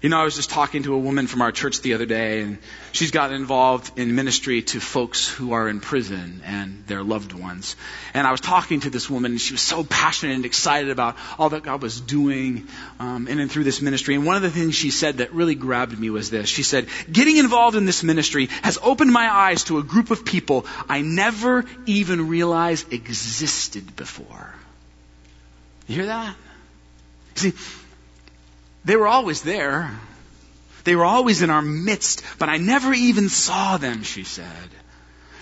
You 0.04 0.10
know, 0.10 0.20
I 0.20 0.24
was 0.24 0.36
just 0.36 0.50
talking 0.50 0.82
to 0.82 0.92
a 0.92 0.98
woman 0.98 1.26
from 1.28 1.40
our 1.40 1.50
church 1.50 1.80
the 1.80 1.94
other 1.94 2.04
day, 2.04 2.42
and 2.42 2.58
she's 2.92 3.10
gotten 3.10 3.36
involved 3.36 3.98
in 3.98 4.14
ministry 4.14 4.60
to 4.60 4.78
folks 4.78 5.26
who 5.26 5.54
are 5.54 5.66
in 5.66 5.80
prison 5.80 6.42
and 6.44 6.86
their 6.86 7.02
loved 7.02 7.32
ones. 7.32 7.74
And 8.12 8.26
I 8.26 8.30
was 8.30 8.42
talking 8.42 8.80
to 8.80 8.90
this 8.90 9.08
woman, 9.08 9.30
and 9.30 9.40
she 9.40 9.54
was 9.54 9.62
so 9.62 9.82
passionate 9.82 10.34
and 10.34 10.44
excited 10.44 10.90
about 10.90 11.16
all 11.38 11.48
that 11.48 11.62
God 11.62 11.80
was 11.80 11.98
doing 12.02 12.68
um, 13.00 13.28
in 13.28 13.40
and 13.40 13.50
through 13.50 13.64
this 13.64 13.80
ministry. 13.80 14.14
And 14.14 14.26
one 14.26 14.36
of 14.36 14.42
the 14.42 14.50
things 14.50 14.74
she 14.74 14.90
said 14.90 15.16
that 15.16 15.32
really 15.32 15.54
grabbed 15.54 15.98
me 15.98 16.10
was 16.10 16.28
this. 16.28 16.50
She 16.50 16.64
said, 16.64 16.88
Getting 17.10 17.38
involved 17.38 17.74
in 17.74 17.86
this 17.86 18.02
ministry 18.02 18.50
has 18.60 18.78
opened 18.82 19.10
my 19.10 19.26
eyes 19.34 19.64
to 19.64 19.78
a 19.78 19.82
group 19.82 20.10
of 20.10 20.26
people 20.26 20.66
I 20.86 21.00
never 21.00 21.64
even 21.86 22.28
realized 22.28 22.92
existed 22.92 23.96
before. 23.96 24.54
You 25.86 25.94
hear 25.94 26.06
that? 26.08 26.36
See, 27.36 27.54
they 28.84 28.96
were 28.96 29.08
always 29.08 29.42
there. 29.42 29.90
They 30.84 30.94
were 30.94 31.04
always 31.04 31.42
in 31.42 31.50
our 31.50 31.62
midst, 31.62 32.22
but 32.38 32.48
I 32.48 32.58
never 32.58 32.92
even 32.92 33.28
saw 33.28 33.78
them, 33.78 34.02
she 34.02 34.24
said. 34.24 34.46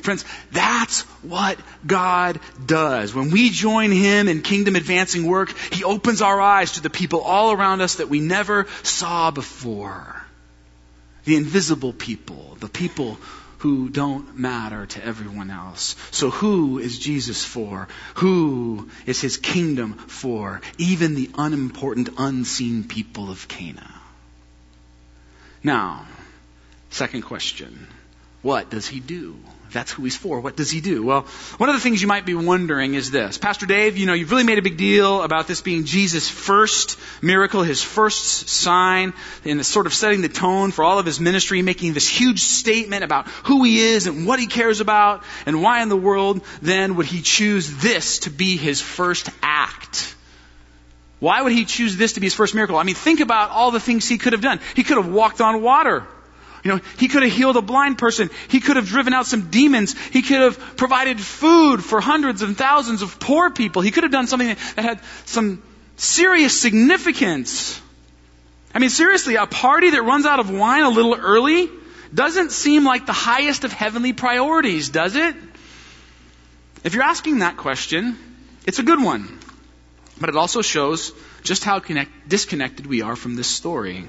Friends, 0.02 0.24
that's 0.50 1.02
what 1.22 1.58
God 1.86 2.40
does. 2.64 3.14
When 3.14 3.30
we 3.30 3.50
join 3.50 3.92
Him 3.92 4.28
in 4.28 4.42
kingdom 4.42 4.76
advancing 4.76 5.26
work, 5.26 5.56
He 5.72 5.84
opens 5.84 6.22
our 6.22 6.40
eyes 6.40 6.72
to 6.72 6.82
the 6.82 6.90
people 6.90 7.20
all 7.20 7.52
around 7.52 7.80
us 7.80 7.96
that 7.96 8.08
we 8.08 8.20
never 8.20 8.66
saw 8.82 9.30
before. 9.30 10.20
The 11.24 11.36
invisible 11.36 11.92
people, 11.92 12.56
the 12.58 12.68
people 12.68 13.16
who 13.62 13.88
don't 13.88 14.36
matter 14.36 14.86
to 14.86 15.04
everyone 15.04 15.48
else. 15.48 15.94
So 16.10 16.30
who 16.30 16.80
is 16.80 16.98
Jesus 16.98 17.44
for? 17.44 17.86
Who 18.14 18.90
is 19.06 19.20
his 19.20 19.36
kingdom 19.36 19.94
for? 19.94 20.60
Even 20.78 21.14
the 21.14 21.30
unimportant, 21.38 22.08
unseen 22.18 22.82
people 22.82 23.30
of 23.30 23.46
Cana. 23.46 23.88
Now, 25.62 26.06
second 26.90 27.22
question. 27.22 27.86
What 28.42 28.68
does 28.68 28.88
he 28.88 28.98
do? 28.98 29.36
That's 29.72 29.90
who 29.90 30.04
he's 30.04 30.16
for. 30.16 30.40
What 30.40 30.56
does 30.56 30.70
he 30.70 30.80
do? 30.80 31.02
Well, 31.02 31.22
one 31.56 31.68
of 31.68 31.74
the 31.74 31.80
things 31.80 32.00
you 32.00 32.08
might 32.08 32.26
be 32.26 32.34
wondering 32.34 32.94
is 32.94 33.10
this. 33.10 33.38
Pastor 33.38 33.66
Dave, 33.66 33.96
you 33.96 34.06
know, 34.06 34.12
you've 34.12 34.30
really 34.30 34.44
made 34.44 34.58
a 34.58 34.62
big 34.62 34.76
deal 34.76 35.22
about 35.22 35.46
this 35.46 35.60
being 35.60 35.84
Jesus' 35.84 36.28
first 36.28 36.98
miracle, 37.22 37.62
his 37.62 37.82
first 37.82 38.48
sign, 38.48 39.12
and 39.44 39.64
sort 39.64 39.86
of 39.86 39.94
setting 39.94 40.22
the 40.22 40.28
tone 40.28 40.70
for 40.70 40.84
all 40.84 40.98
of 40.98 41.06
his 41.06 41.20
ministry, 41.20 41.62
making 41.62 41.92
this 41.94 42.08
huge 42.08 42.40
statement 42.40 43.04
about 43.04 43.28
who 43.44 43.64
he 43.64 43.80
is 43.80 44.06
and 44.06 44.26
what 44.26 44.38
he 44.38 44.46
cares 44.46 44.80
about, 44.80 45.24
and 45.46 45.62
why 45.62 45.82
in 45.82 45.88
the 45.88 45.96
world 45.96 46.42
then 46.60 46.96
would 46.96 47.06
he 47.06 47.22
choose 47.22 47.78
this 47.78 48.20
to 48.20 48.30
be 48.30 48.56
his 48.56 48.80
first 48.80 49.28
act? 49.42 50.14
Why 51.18 51.40
would 51.40 51.52
he 51.52 51.64
choose 51.64 51.96
this 51.96 52.14
to 52.14 52.20
be 52.20 52.26
his 52.26 52.34
first 52.34 52.52
miracle? 52.52 52.76
I 52.76 52.82
mean, 52.82 52.96
think 52.96 53.20
about 53.20 53.50
all 53.50 53.70
the 53.70 53.78
things 53.78 54.08
he 54.08 54.18
could 54.18 54.32
have 54.32 54.42
done. 54.42 54.58
He 54.74 54.82
could 54.82 54.96
have 54.96 55.08
walked 55.08 55.40
on 55.40 55.62
water. 55.62 56.04
You 56.62 56.70
know, 56.72 56.80
he 56.98 57.08
could 57.08 57.22
have 57.22 57.32
healed 57.32 57.56
a 57.56 57.62
blind 57.62 57.98
person. 57.98 58.30
He 58.48 58.60
could 58.60 58.76
have 58.76 58.86
driven 58.86 59.12
out 59.12 59.26
some 59.26 59.50
demons. 59.50 59.98
He 59.98 60.22
could 60.22 60.40
have 60.40 60.76
provided 60.76 61.20
food 61.20 61.84
for 61.84 62.00
hundreds 62.00 62.42
and 62.42 62.56
thousands 62.56 63.02
of 63.02 63.18
poor 63.18 63.50
people. 63.50 63.82
He 63.82 63.90
could 63.90 64.04
have 64.04 64.12
done 64.12 64.28
something 64.28 64.48
that 64.48 64.58
had 64.76 65.00
some 65.24 65.62
serious 65.96 66.58
significance. 66.58 67.80
I 68.74 68.78
mean, 68.78 68.90
seriously, 68.90 69.34
a 69.34 69.46
party 69.46 69.90
that 69.90 70.02
runs 70.02 70.24
out 70.24 70.38
of 70.38 70.50
wine 70.50 70.84
a 70.84 70.88
little 70.88 71.14
early 71.14 71.68
doesn't 72.14 72.52
seem 72.52 72.84
like 72.84 73.06
the 73.06 73.12
highest 73.12 73.64
of 73.64 73.72
heavenly 73.72 74.12
priorities, 74.12 74.88
does 74.88 75.16
it? 75.16 75.34
If 76.84 76.94
you're 76.94 77.02
asking 77.02 77.40
that 77.40 77.56
question, 77.56 78.16
it's 78.66 78.78
a 78.78 78.82
good 78.82 79.02
one. 79.02 79.38
But 80.20 80.28
it 80.28 80.36
also 80.36 80.62
shows 80.62 81.12
just 81.42 81.64
how 81.64 81.80
connect, 81.80 82.28
disconnected 82.28 82.86
we 82.86 83.02
are 83.02 83.16
from 83.16 83.34
this 83.34 83.48
story. 83.48 84.08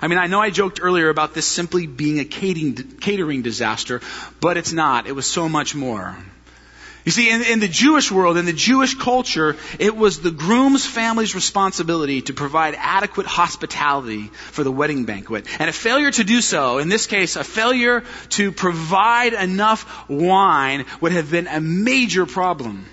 I 0.00 0.08
mean, 0.08 0.18
I 0.18 0.26
know 0.26 0.40
I 0.40 0.50
joked 0.50 0.80
earlier 0.82 1.08
about 1.08 1.34
this 1.34 1.46
simply 1.46 1.86
being 1.86 2.18
a 2.18 2.24
catering 2.24 3.42
disaster, 3.42 4.00
but 4.40 4.56
it's 4.56 4.72
not. 4.72 5.06
It 5.06 5.12
was 5.12 5.26
so 5.26 5.48
much 5.48 5.74
more. 5.74 6.16
You 7.06 7.12
see, 7.12 7.30
in, 7.30 7.42
in, 7.42 7.60
the 7.60 7.68
Jewish 7.68 8.10
world, 8.10 8.36
in 8.36 8.46
the 8.46 8.52
Jewish 8.52 8.96
culture, 8.96 9.56
it 9.78 9.96
was 9.96 10.20
the 10.20 10.32
groom's 10.32 10.84
family's 10.84 11.36
responsibility 11.36 12.20
to 12.22 12.32
provide 12.32 12.74
adequate 12.76 13.26
hospitality 13.26 14.24
for 14.24 14.64
the 14.64 14.72
wedding 14.72 15.04
banquet. 15.04 15.46
And 15.60 15.70
a 15.70 15.72
failure 15.72 16.10
to 16.10 16.24
do 16.24 16.40
so, 16.40 16.78
in 16.78 16.88
this 16.88 17.06
case, 17.06 17.36
a 17.36 17.44
failure 17.44 18.02
to 18.30 18.50
provide 18.50 19.34
enough 19.34 20.08
wine 20.08 20.84
would 21.00 21.12
have 21.12 21.30
been 21.30 21.46
a 21.46 21.60
major 21.60 22.26
problem. 22.26 22.86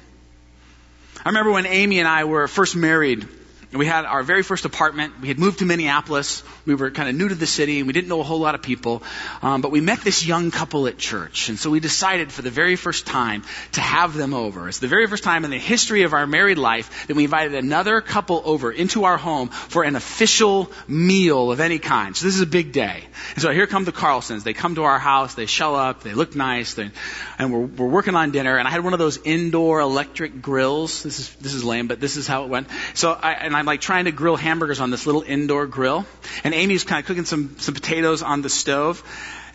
I 1.25 1.29
remember 1.29 1.51
when 1.51 1.65
Amy 1.65 1.97
and 1.97 2.07
I 2.07 2.25
were 2.25 2.47
first 2.47 2.75
married, 2.75 3.27
we 3.73 3.87
had 3.87 4.05
our 4.05 4.21
very 4.21 4.43
first 4.43 4.65
apartment. 4.65 5.19
We 5.21 5.27
had 5.27 5.39
moved 5.39 5.59
to 5.59 5.65
Minneapolis. 5.65 6.43
We 6.65 6.75
were 6.75 6.91
kind 6.91 7.09
of 7.09 7.15
new 7.15 7.27
to 7.27 7.35
the 7.35 7.47
city 7.47 7.79
and 7.79 7.87
we 7.87 7.93
didn't 7.93 8.07
know 8.07 8.21
a 8.21 8.23
whole 8.23 8.39
lot 8.39 8.55
of 8.55 8.61
people. 8.61 9.03
Um, 9.41 9.61
but 9.61 9.71
we 9.71 9.81
met 9.81 10.01
this 10.01 10.25
young 10.25 10.49
couple 10.51 10.87
at 10.87 10.97
church. 10.97 11.49
And 11.49 11.59
so 11.59 11.69
we 11.69 11.79
decided 11.79 12.31
for 12.31 12.41
the 12.41 12.49
very 12.49 12.75
first 12.75 13.05
time 13.05 13.43
to 13.73 13.81
have 13.81 14.13
them 14.13 14.33
over. 14.33 14.69
It's 14.69 14.79
the 14.79 14.87
very 14.87 15.07
first 15.07 15.23
time 15.23 15.43
in 15.43 15.51
the 15.51 15.59
history 15.59 16.03
of 16.03 16.13
our 16.13 16.25
married 16.25 16.57
life 16.57 17.07
that 17.07 17.15
we 17.15 17.25
invited 17.25 17.55
another 17.55 17.99
couple 18.01 18.41
over 18.45 18.71
into 18.71 19.03
our 19.03 19.17
home 19.17 19.49
for 19.49 19.83
an 19.83 19.95
official 19.95 20.71
meal 20.87 21.51
of 21.51 21.59
any 21.59 21.79
kind. 21.79 22.15
So 22.15 22.25
this 22.25 22.35
is 22.35 22.41
a 22.41 22.47
big 22.47 22.71
day. 22.71 23.03
And 23.33 23.41
so 23.41 23.51
here 23.51 23.67
come 23.67 23.83
the 23.83 23.91
Carlsons. 23.91 24.43
They 24.43 24.53
come 24.53 24.75
to 24.75 24.83
our 24.83 24.99
house. 24.99 25.33
They 25.33 25.45
show 25.45 25.75
up. 25.75 26.03
They 26.03 26.13
look 26.13 26.35
nice. 26.35 26.77
And 26.77 26.91
we're, 27.39 27.65
we're 27.65 27.87
working 27.87 28.15
on 28.15 28.31
dinner. 28.31 28.57
And 28.57 28.67
I 28.67 28.71
had 28.71 28.83
one 28.83 28.93
of 28.93 28.99
those 28.99 29.17
indoor 29.17 29.81
electric 29.81 30.41
grills. 30.41 31.03
This 31.03 31.19
is, 31.19 31.33
this 31.35 31.53
is 31.53 31.63
lame, 31.63 31.87
but 31.87 31.99
this 31.99 32.15
is 32.15 32.25
how 32.25 32.45
it 32.45 32.49
went. 32.49 32.67
So 32.93 33.11
I, 33.11 33.33
and 33.33 33.55
I'm 33.55 33.65
like 33.65 33.81
trying 33.81 34.05
to 34.05 34.11
grill 34.11 34.37
hamburgers 34.37 34.79
on 34.79 34.91
this 34.91 35.05
little 35.05 35.21
indoor 35.21 35.67
grill. 35.67 36.05
And 36.43 36.52
Amy's 36.53 36.83
kind 36.83 36.99
of 36.99 37.05
cooking 37.05 37.25
some, 37.25 37.57
some 37.59 37.73
potatoes 37.73 38.21
on 38.21 38.41
the 38.41 38.49
stove. 38.49 39.03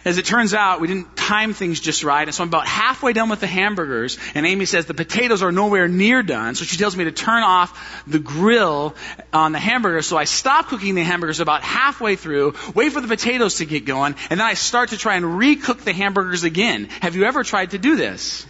As 0.04 0.16
it 0.16 0.24
turns 0.24 0.54
out, 0.54 0.80
we 0.80 0.86
didn't 0.86 1.16
time 1.16 1.52
things 1.52 1.80
just 1.80 2.04
right. 2.04 2.26
And 2.26 2.34
so 2.34 2.42
I'm 2.42 2.48
about 2.48 2.66
halfway 2.66 3.12
done 3.12 3.28
with 3.28 3.40
the 3.40 3.46
hamburgers. 3.46 4.16
And 4.34 4.46
Amy 4.46 4.64
says 4.64 4.86
the 4.86 4.94
potatoes 4.94 5.42
are 5.42 5.52
nowhere 5.52 5.88
near 5.88 6.22
done. 6.22 6.54
So 6.54 6.64
she 6.64 6.76
tells 6.76 6.96
me 6.96 7.04
to 7.04 7.12
turn 7.12 7.42
off 7.42 8.02
the 8.06 8.20
grill 8.20 8.94
on 9.32 9.52
the 9.52 9.58
hamburgers. 9.58 10.06
So 10.06 10.16
I 10.16 10.24
stop 10.24 10.68
cooking 10.68 10.94
the 10.94 11.02
hamburgers 11.02 11.40
about 11.40 11.62
halfway 11.62 12.16
through, 12.16 12.54
wait 12.74 12.92
for 12.92 13.00
the 13.00 13.08
potatoes 13.08 13.56
to 13.56 13.66
get 13.66 13.84
going, 13.84 14.14
and 14.30 14.40
then 14.40 14.46
I 14.46 14.54
start 14.54 14.90
to 14.90 14.96
try 14.96 15.16
and 15.16 15.24
recook 15.26 15.80
the 15.80 15.92
hamburgers 15.92 16.44
again. 16.44 16.86
Have 17.02 17.16
you 17.16 17.24
ever 17.24 17.42
tried 17.42 17.72
to 17.72 17.78
do 17.78 17.96
this? 17.96 18.46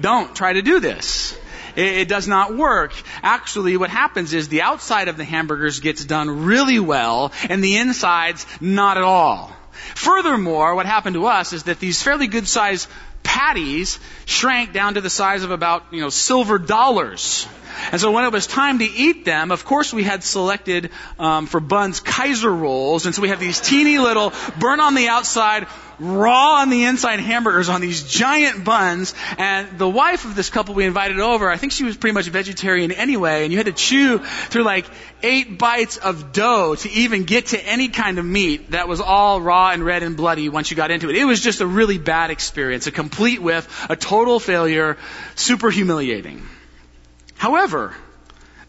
Don't 0.00 0.34
try 0.34 0.54
to 0.54 0.62
do 0.62 0.80
this. 0.80 1.36
It, 1.76 1.98
it 1.98 2.08
does 2.08 2.28
not 2.28 2.56
work. 2.56 2.92
Actually, 3.22 3.76
what 3.76 3.90
happens 3.90 4.32
is 4.32 4.48
the 4.48 4.62
outside 4.62 5.08
of 5.08 5.16
the 5.16 5.24
hamburgers 5.24 5.80
gets 5.80 6.04
done 6.04 6.44
really 6.44 6.78
well, 6.78 7.32
and 7.48 7.62
the 7.62 7.76
insides 7.76 8.46
not 8.60 8.96
at 8.96 9.04
all. 9.04 9.52
Furthermore, 9.94 10.74
what 10.74 10.86
happened 10.86 11.14
to 11.14 11.26
us 11.26 11.52
is 11.52 11.64
that 11.64 11.80
these 11.80 12.02
fairly 12.02 12.26
good 12.26 12.46
sized 12.48 12.88
patties 13.22 13.98
shrank 14.26 14.72
down 14.72 14.94
to 14.94 15.00
the 15.00 15.10
size 15.10 15.42
of 15.42 15.50
about, 15.50 15.84
you 15.90 16.00
know, 16.00 16.10
silver 16.10 16.58
dollars. 16.58 17.46
And 17.92 18.00
so 18.00 18.12
when 18.12 18.24
it 18.24 18.32
was 18.32 18.46
time 18.46 18.78
to 18.78 18.84
eat 18.84 19.24
them, 19.24 19.50
of 19.50 19.64
course 19.64 19.92
we 19.92 20.02
had 20.02 20.22
selected 20.22 20.90
um, 21.18 21.46
for 21.46 21.60
buns 21.60 22.00
Kaiser 22.00 22.52
rolls, 22.52 23.06
and 23.06 23.14
so 23.14 23.22
we 23.22 23.28
have 23.28 23.40
these 23.40 23.60
teeny 23.60 23.98
little 23.98 24.32
burn 24.58 24.80
on 24.80 24.94
the 24.94 25.08
outside, 25.08 25.66
raw 25.98 26.60
on 26.60 26.70
the 26.70 26.84
inside 26.84 27.20
hamburgers 27.20 27.68
on 27.68 27.80
these 27.80 28.02
giant 28.02 28.64
buns. 28.64 29.14
And 29.38 29.78
the 29.78 29.88
wife 29.88 30.24
of 30.24 30.34
this 30.34 30.50
couple 30.50 30.74
we 30.74 30.84
invited 30.84 31.20
over, 31.20 31.48
I 31.48 31.56
think 31.56 31.72
she 31.72 31.84
was 31.84 31.96
pretty 31.96 32.14
much 32.14 32.26
vegetarian 32.26 32.92
anyway, 32.92 33.44
and 33.44 33.52
you 33.52 33.58
had 33.58 33.66
to 33.66 33.72
chew 33.72 34.18
through 34.18 34.64
like 34.64 34.86
eight 35.22 35.58
bites 35.58 35.96
of 35.96 36.32
dough 36.32 36.74
to 36.74 36.90
even 36.90 37.24
get 37.24 37.46
to 37.46 37.60
any 37.66 37.88
kind 37.88 38.18
of 38.18 38.24
meat 38.24 38.72
that 38.72 38.88
was 38.88 39.00
all 39.00 39.40
raw 39.40 39.70
and 39.70 39.84
red 39.84 40.02
and 40.02 40.16
bloody 40.16 40.48
once 40.48 40.70
you 40.70 40.76
got 40.76 40.90
into 40.90 41.10
it. 41.10 41.16
It 41.16 41.24
was 41.24 41.40
just 41.40 41.60
a 41.60 41.66
really 41.66 41.98
bad 41.98 42.30
experience, 42.30 42.86
a 42.86 42.92
complete 42.92 43.40
whiff, 43.40 43.86
a 43.88 43.96
total 43.96 44.40
failure, 44.40 44.96
super 45.34 45.70
humiliating. 45.70 46.46
However, 47.44 47.94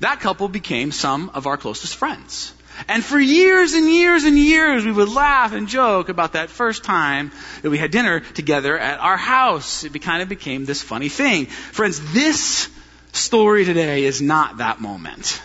that 0.02 0.20
couple 0.20 0.50
became 0.50 0.92
some 0.92 1.32
of 1.34 1.48
our 1.48 1.56
closest 1.56 1.96
friends. 1.96 2.52
And 2.90 3.02
for 3.02 3.18
years 3.18 3.72
and 3.72 3.90
years 3.90 4.26
and 4.26 4.38
years, 4.38 4.84
we 4.84 4.92
would 4.92 5.08
laugh 5.08 5.54
and 5.54 5.70
joke 5.70 6.10
about 6.10 6.34
that 6.34 6.50
first 6.50 6.84
time 6.84 7.32
that 7.62 7.70
we 7.70 7.78
had 7.78 7.92
dinner 7.92 8.20
together 8.20 8.78
at 8.78 9.00
our 9.00 9.16
house. 9.16 9.86
It 9.86 9.98
kind 10.02 10.22
of 10.22 10.28
became 10.28 10.66
this 10.66 10.82
funny 10.82 11.08
thing. 11.08 11.46
Friends, 11.46 12.02
this 12.12 12.70
story 13.14 13.64
today 13.64 14.04
is 14.04 14.22
not 14.22 14.58
that 14.58 14.82
moment. 14.82 15.42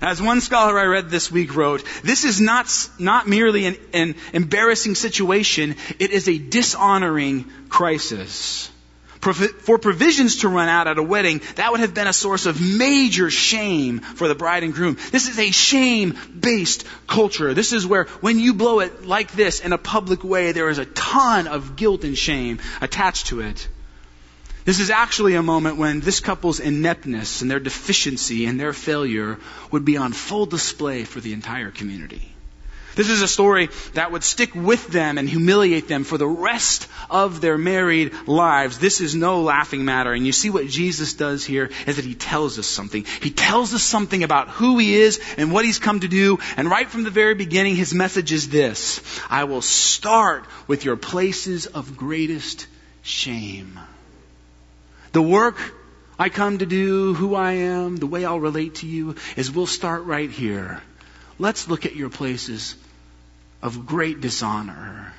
As 0.00 0.22
one 0.22 0.40
scholar 0.40 0.78
I 0.78 0.84
read 0.84 1.10
this 1.10 1.30
week 1.30 1.54
wrote, 1.54 1.84
this 2.02 2.24
is 2.24 2.40
not, 2.40 2.72
not 2.98 3.28
merely 3.28 3.66
an, 3.66 3.76
an 3.92 4.14
embarrassing 4.32 4.94
situation, 4.94 5.76
it 5.98 6.12
is 6.12 6.30
a 6.30 6.38
dishonoring 6.38 7.44
crisis 7.68 8.70
for 9.20 9.78
provisions 9.78 10.38
to 10.38 10.48
run 10.48 10.68
out 10.68 10.86
at 10.86 10.98
a 10.98 11.02
wedding, 11.02 11.40
that 11.56 11.70
would 11.70 11.80
have 11.80 11.94
been 11.94 12.06
a 12.06 12.12
source 12.12 12.46
of 12.46 12.60
major 12.60 13.30
shame 13.30 14.00
for 14.00 14.28
the 14.28 14.34
bride 14.34 14.62
and 14.62 14.74
groom. 14.74 14.96
This 15.10 15.28
is 15.28 15.38
a 15.38 15.50
shame 15.50 16.16
based 16.38 16.84
culture. 17.06 17.54
This 17.54 17.72
is 17.72 17.86
where 17.86 18.04
when 18.20 18.38
you 18.38 18.54
blow 18.54 18.80
it 18.80 19.06
like 19.06 19.32
this 19.32 19.60
in 19.60 19.72
a 19.72 19.78
public 19.78 20.24
way, 20.24 20.52
there 20.52 20.68
is 20.68 20.78
a 20.78 20.86
ton 20.86 21.46
of 21.46 21.76
guilt 21.76 22.04
and 22.04 22.16
shame 22.16 22.58
attached 22.80 23.28
to 23.28 23.40
it. 23.40 23.68
This 24.64 24.80
is 24.80 24.90
actually 24.90 25.34
a 25.34 25.42
moment 25.42 25.78
when 25.78 26.00
this 26.00 26.20
couple's 26.20 26.60
ineptness 26.60 27.40
and 27.40 27.50
their 27.50 27.60
deficiency 27.60 28.44
and 28.44 28.60
their 28.60 28.74
failure 28.74 29.38
would 29.70 29.84
be 29.86 29.96
on 29.96 30.12
full 30.12 30.44
display 30.44 31.04
for 31.04 31.20
the 31.20 31.32
entire 31.32 31.70
community. 31.70 32.34
This 32.98 33.10
is 33.10 33.22
a 33.22 33.28
story 33.28 33.68
that 33.94 34.10
would 34.10 34.24
stick 34.24 34.56
with 34.56 34.88
them 34.88 35.18
and 35.18 35.28
humiliate 35.30 35.86
them 35.86 36.02
for 36.02 36.18
the 36.18 36.26
rest 36.26 36.88
of 37.08 37.40
their 37.40 37.56
married 37.56 38.12
lives. 38.26 38.80
This 38.80 39.00
is 39.00 39.14
no 39.14 39.42
laughing 39.42 39.84
matter. 39.84 40.12
And 40.12 40.26
you 40.26 40.32
see 40.32 40.50
what 40.50 40.66
Jesus 40.66 41.14
does 41.14 41.44
here 41.44 41.70
is 41.86 41.94
that 41.94 42.04
he 42.04 42.16
tells 42.16 42.58
us 42.58 42.66
something. 42.66 43.04
He 43.22 43.30
tells 43.30 43.72
us 43.72 43.84
something 43.84 44.24
about 44.24 44.48
who 44.48 44.78
he 44.78 44.96
is 44.96 45.20
and 45.36 45.52
what 45.52 45.64
he's 45.64 45.78
come 45.78 46.00
to 46.00 46.08
do. 46.08 46.40
And 46.56 46.68
right 46.68 46.90
from 46.90 47.04
the 47.04 47.10
very 47.10 47.36
beginning, 47.36 47.76
his 47.76 47.94
message 47.94 48.32
is 48.32 48.48
this. 48.48 49.00
I 49.30 49.44
will 49.44 49.62
start 49.62 50.46
with 50.66 50.84
your 50.84 50.96
places 50.96 51.66
of 51.66 51.96
greatest 51.96 52.66
shame. 53.02 53.78
The 55.12 55.22
work 55.22 55.56
I 56.18 56.30
come 56.30 56.58
to 56.58 56.66
do, 56.66 57.14
who 57.14 57.36
I 57.36 57.52
am, 57.52 57.94
the 57.94 58.08
way 58.08 58.24
I'll 58.24 58.40
relate 58.40 58.74
to 58.82 58.88
you, 58.88 59.14
is 59.36 59.52
we'll 59.52 59.68
start 59.68 60.02
right 60.02 60.28
here. 60.32 60.82
Let's 61.38 61.68
look 61.68 61.86
at 61.86 61.94
your 61.94 62.10
places 62.10 62.74
of 63.62 63.86
great 63.86 64.20
dishonor, 64.20 65.12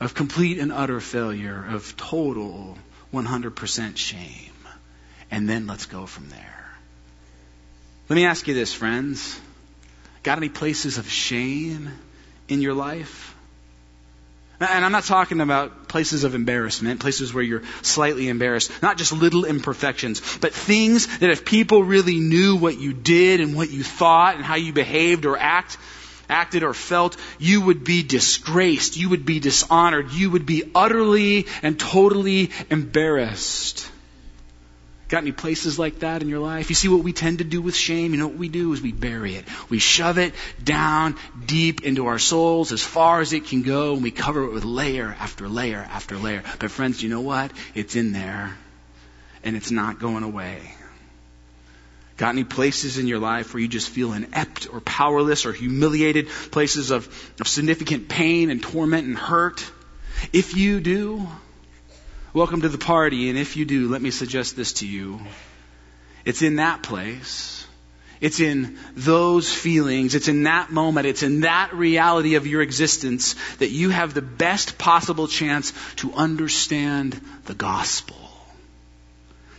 of 0.00 0.14
complete 0.14 0.58
and 0.58 0.72
utter 0.72 1.00
failure, 1.00 1.64
of 1.70 1.96
total 1.96 2.76
100% 3.12 3.96
shame. 3.96 4.52
And 5.30 5.48
then 5.48 5.66
let's 5.66 5.86
go 5.86 6.06
from 6.06 6.28
there. 6.30 6.70
Let 8.08 8.16
me 8.16 8.26
ask 8.26 8.46
you 8.48 8.54
this, 8.54 8.72
friends. 8.72 9.40
Got 10.22 10.38
any 10.38 10.48
places 10.48 10.98
of 10.98 11.08
shame 11.08 11.90
in 12.48 12.60
your 12.60 12.74
life? 12.74 13.34
And 14.60 14.84
I'm 14.84 14.92
not 14.92 15.04
talking 15.04 15.40
about 15.40 15.88
places 15.88 16.24
of 16.24 16.34
embarrassment, 16.34 17.00
places 17.00 17.34
where 17.34 17.42
you're 17.42 17.62
slightly 17.82 18.28
embarrassed, 18.28 18.70
not 18.82 18.96
just 18.96 19.12
little 19.12 19.44
imperfections, 19.44 20.22
but 20.38 20.52
things 20.54 21.18
that 21.18 21.30
if 21.30 21.44
people 21.44 21.82
really 21.82 22.18
knew 22.20 22.56
what 22.56 22.78
you 22.78 22.92
did 22.92 23.40
and 23.40 23.56
what 23.56 23.70
you 23.70 23.82
thought 23.82 24.36
and 24.36 24.44
how 24.44 24.54
you 24.54 24.72
behaved 24.72 25.26
or 25.26 25.36
act, 25.36 25.76
acted 26.28 26.62
or 26.62 26.74
felt, 26.74 27.16
you 27.38 27.60
would 27.60 27.84
be 27.84 28.02
disgraced. 28.02 28.96
You 28.96 29.10
would 29.10 29.26
be 29.26 29.40
dishonored. 29.40 30.12
You 30.12 30.30
would 30.30 30.46
be 30.46 30.64
utterly 30.74 31.46
and 31.62 31.78
totally 31.78 32.50
embarrassed. 32.70 33.90
Got 35.08 35.22
any 35.22 35.32
places 35.32 35.78
like 35.78 36.00
that 36.00 36.22
in 36.22 36.28
your 36.28 36.40
life? 36.40 36.70
You 36.70 36.74
see 36.74 36.88
what 36.88 37.04
we 37.04 37.12
tend 37.12 37.38
to 37.38 37.44
do 37.44 37.60
with 37.60 37.76
shame? 37.76 38.12
You 38.12 38.18
know 38.18 38.26
what 38.26 38.38
we 38.38 38.48
do 38.48 38.72
is 38.72 38.80
we 38.80 38.92
bury 38.92 39.36
it. 39.36 39.44
We 39.68 39.78
shove 39.78 40.18
it 40.18 40.34
down 40.62 41.16
deep 41.44 41.84
into 41.84 42.06
our 42.06 42.18
souls 42.18 42.72
as 42.72 42.82
far 42.82 43.20
as 43.20 43.32
it 43.32 43.46
can 43.46 43.62
go 43.62 43.92
and 43.94 44.02
we 44.02 44.10
cover 44.10 44.44
it 44.44 44.52
with 44.52 44.64
layer 44.64 45.14
after 45.20 45.46
layer 45.48 45.78
after 45.78 46.16
layer. 46.16 46.42
But 46.58 46.70
friends, 46.70 47.02
you 47.02 47.10
know 47.10 47.20
what? 47.20 47.52
It's 47.74 47.96
in 47.96 48.12
there 48.12 48.56
and 49.44 49.56
it's 49.56 49.70
not 49.70 50.00
going 50.00 50.24
away. 50.24 50.73
Got 52.16 52.30
any 52.30 52.44
places 52.44 52.96
in 52.96 53.08
your 53.08 53.18
life 53.18 53.52
where 53.52 53.60
you 53.60 53.66
just 53.66 53.88
feel 53.88 54.12
inept 54.12 54.68
or 54.72 54.80
powerless 54.80 55.46
or 55.46 55.52
humiliated? 55.52 56.28
Places 56.52 56.92
of, 56.92 57.08
of 57.40 57.48
significant 57.48 58.08
pain 58.08 58.50
and 58.50 58.62
torment 58.62 59.06
and 59.06 59.18
hurt? 59.18 59.68
If 60.32 60.56
you 60.56 60.80
do, 60.80 61.26
welcome 62.32 62.60
to 62.60 62.68
the 62.68 62.78
party. 62.78 63.30
And 63.30 63.38
if 63.38 63.56
you 63.56 63.64
do, 63.64 63.88
let 63.88 64.00
me 64.00 64.12
suggest 64.12 64.54
this 64.54 64.74
to 64.74 64.86
you. 64.86 65.20
It's 66.24 66.42
in 66.42 66.56
that 66.56 66.84
place. 66.84 67.66
It's 68.20 68.38
in 68.38 68.78
those 68.94 69.52
feelings. 69.52 70.14
It's 70.14 70.28
in 70.28 70.44
that 70.44 70.70
moment. 70.70 71.08
It's 71.08 71.24
in 71.24 71.40
that 71.40 71.74
reality 71.74 72.36
of 72.36 72.46
your 72.46 72.62
existence 72.62 73.34
that 73.58 73.70
you 73.70 73.90
have 73.90 74.14
the 74.14 74.22
best 74.22 74.78
possible 74.78 75.26
chance 75.26 75.72
to 75.96 76.12
understand 76.12 77.20
the 77.46 77.54
gospel 77.54 78.23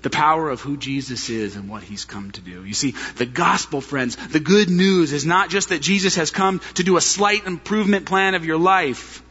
the 0.05 0.11
power 0.11 0.51
of 0.51 0.61
who 0.61 0.77
Jesus 0.77 1.31
is 1.31 1.55
and 1.55 1.67
what 1.67 1.81
he's 1.81 2.05
come 2.05 2.29
to 2.29 2.39
do. 2.39 2.63
You 2.63 2.75
see, 2.75 2.93
the 3.15 3.25
gospel, 3.25 3.81
friends, 3.81 4.15
the 4.15 4.39
good 4.39 4.69
news 4.69 5.11
is 5.11 5.25
not 5.25 5.49
just 5.49 5.69
that 5.69 5.81
Jesus 5.81 6.17
has 6.17 6.29
come 6.29 6.61
to 6.75 6.83
do 6.83 6.95
a 6.95 7.01
slight 7.01 7.47
improvement 7.47 8.05
plan 8.05 8.35
of 8.35 8.45
your 8.45 8.59
life. 8.59 9.23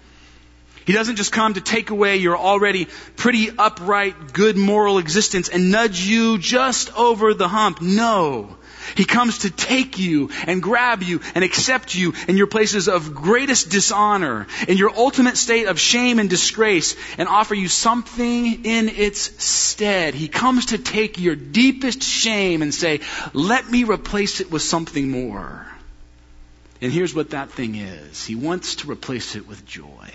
He 0.85 0.93
doesn't 0.93 1.14
just 1.14 1.31
come 1.31 1.54
to 1.54 1.61
take 1.61 1.90
away 1.90 2.16
your 2.16 2.37
already 2.37 2.88
pretty 3.14 3.50
upright, 3.57 4.33
good 4.33 4.57
moral 4.57 4.99
existence 4.99 5.49
and 5.49 5.71
nudge 5.71 6.00
you 6.00 6.38
just 6.38 6.93
over 6.99 7.35
the 7.35 7.47
hump. 7.47 7.81
No. 7.81 8.57
He 8.97 9.05
comes 9.05 9.38
to 9.38 9.50
take 9.50 9.99
you 9.99 10.31
and 10.47 10.62
grab 10.62 11.03
you 11.03 11.21
and 11.35 11.45
accept 11.45 11.95
you 11.95 12.14
in 12.29 12.37
your 12.37 12.47
places 12.47 12.88
of 12.88 13.14
greatest 13.14 13.71
dishonor, 13.71 14.47
in 14.69 14.76
your 14.76 14.91
ultimate 14.97 15.37
state 15.37 15.67
of 15.67 15.79
shame 15.79 16.19
and 16.19 16.31
disgrace, 16.31 16.97
and 17.19 17.29
offer 17.29 17.55
you 17.55 17.69
something 17.69 18.64
in 18.64 18.88
its 18.88 19.45
stead. 19.45 20.14
He 20.14 20.29
comes 20.29 20.67
to 20.67 20.78
take 20.78 21.19
your 21.19 21.37
deepest 21.37 22.02
shame 22.02 22.63
and 22.63 22.75
say, 22.75 23.00
let 23.32 23.71
me 23.71 23.85
replace 23.85 24.41
it 24.41 24.50
with 24.50 24.63
something 24.63 25.11
more. 25.11 25.67
And 26.80 26.93
here's 26.93 27.15
what 27.15 27.30
that 27.30 27.50
thing 27.50 27.76
is. 27.76 28.25
He 28.25 28.35
wants 28.35 28.76
to 28.76 28.91
replace 28.91 29.37
it 29.37 29.49
with 29.49 29.65
joy. 29.65 30.11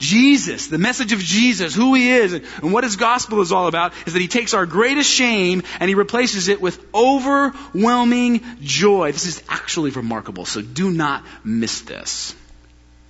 Jesus, 0.00 0.68
the 0.68 0.78
message 0.78 1.12
of 1.12 1.20
Jesus, 1.20 1.74
who 1.74 1.94
He 1.94 2.10
is, 2.10 2.32
and 2.32 2.72
what 2.72 2.84
His 2.84 2.96
gospel 2.96 3.40
is 3.42 3.52
all 3.52 3.68
about, 3.68 3.92
is 4.06 4.14
that 4.14 4.22
He 4.22 4.28
takes 4.28 4.54
our 4.54 4.66
greatest 4.66 5.10
shame 5.10 5.62
and 5.78 5.88
He 5.88 5.94
replaces 5.94 6.48
it 6.48 6.60
with 6.60 6.82
overwhelming 6.92 8.40
joy. 8.62 9.12
This 9.12 9.26
is 9.26 9.42
actually 9.48 9.90
remarkable, 9.90 10.46
so 10.46 10.62
do 10.62 10.90
not 10.90 11.24
miss 11.44 11.82
this. 11.82 12.34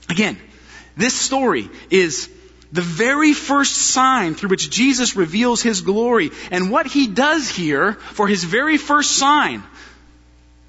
Again, 0.09 0.37
this 0.97 1.15
story 1.15 1.71
is 1.91 2.29
the 2.73 2.83
very 2.83 3.33
first 3.33 3.77
sign 3.77 4.35
through 4.35 4.51
which 4.51 4.69
Jesus 4.69 5.17
reveals 5.17 5.63
His 5.63 5.81
glory. 5.83 6.31
And 6.51 6.71
what 6.71 6.87
He 6.87 7.07
does 7.07 7.49
here 7.49 7.95
for 7.95 8.27
His 8.27 8.43
very 8.43 8.79
first 8.79 9.13
sign 9.13 9.63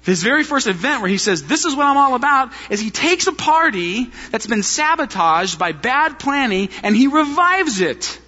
his 0.02 0.22
very 0.22 0.42
first 0.42 0.66
event 0.66 1.00
where 1.00 1.10
he 1.10 1.18
says, 1.18 1.44
This 1.44 1.64
is 1.64 1.74
what 1.74 1.86
I'm 1.86 1.96
all 1.96 2.14
about, 2.14 2.52
is 2.70 2.80
he 2.80 2.90
takes 2.90 3.26
a 3.26 3.32
party 3.32 4.10
that's 4.30 4.46
been 4.46 4.62
sabotaged 4.62 5.58
by 5.58 5.72
bad 5.72 6.18
planning 6.18 6.68
and 6.82 6.96
he 6.96 7.06
revives 7.06 7.80
it. 7.80 8.18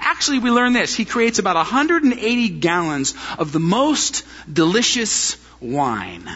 Actually, 0.00 0.40
we 0.40 0.50
learn 0.50 0.72
this. 0.72 0.94
He 0.94 1.04
creates 1.04 1.38
about 1.38 1.56
180 1.56 2.48
gallons 2.48 3.14
of 3.38 3.52
the 3.52 3.60
most 3.60 4.24
delicious 4.52 5.36
wine. 5.60 6.28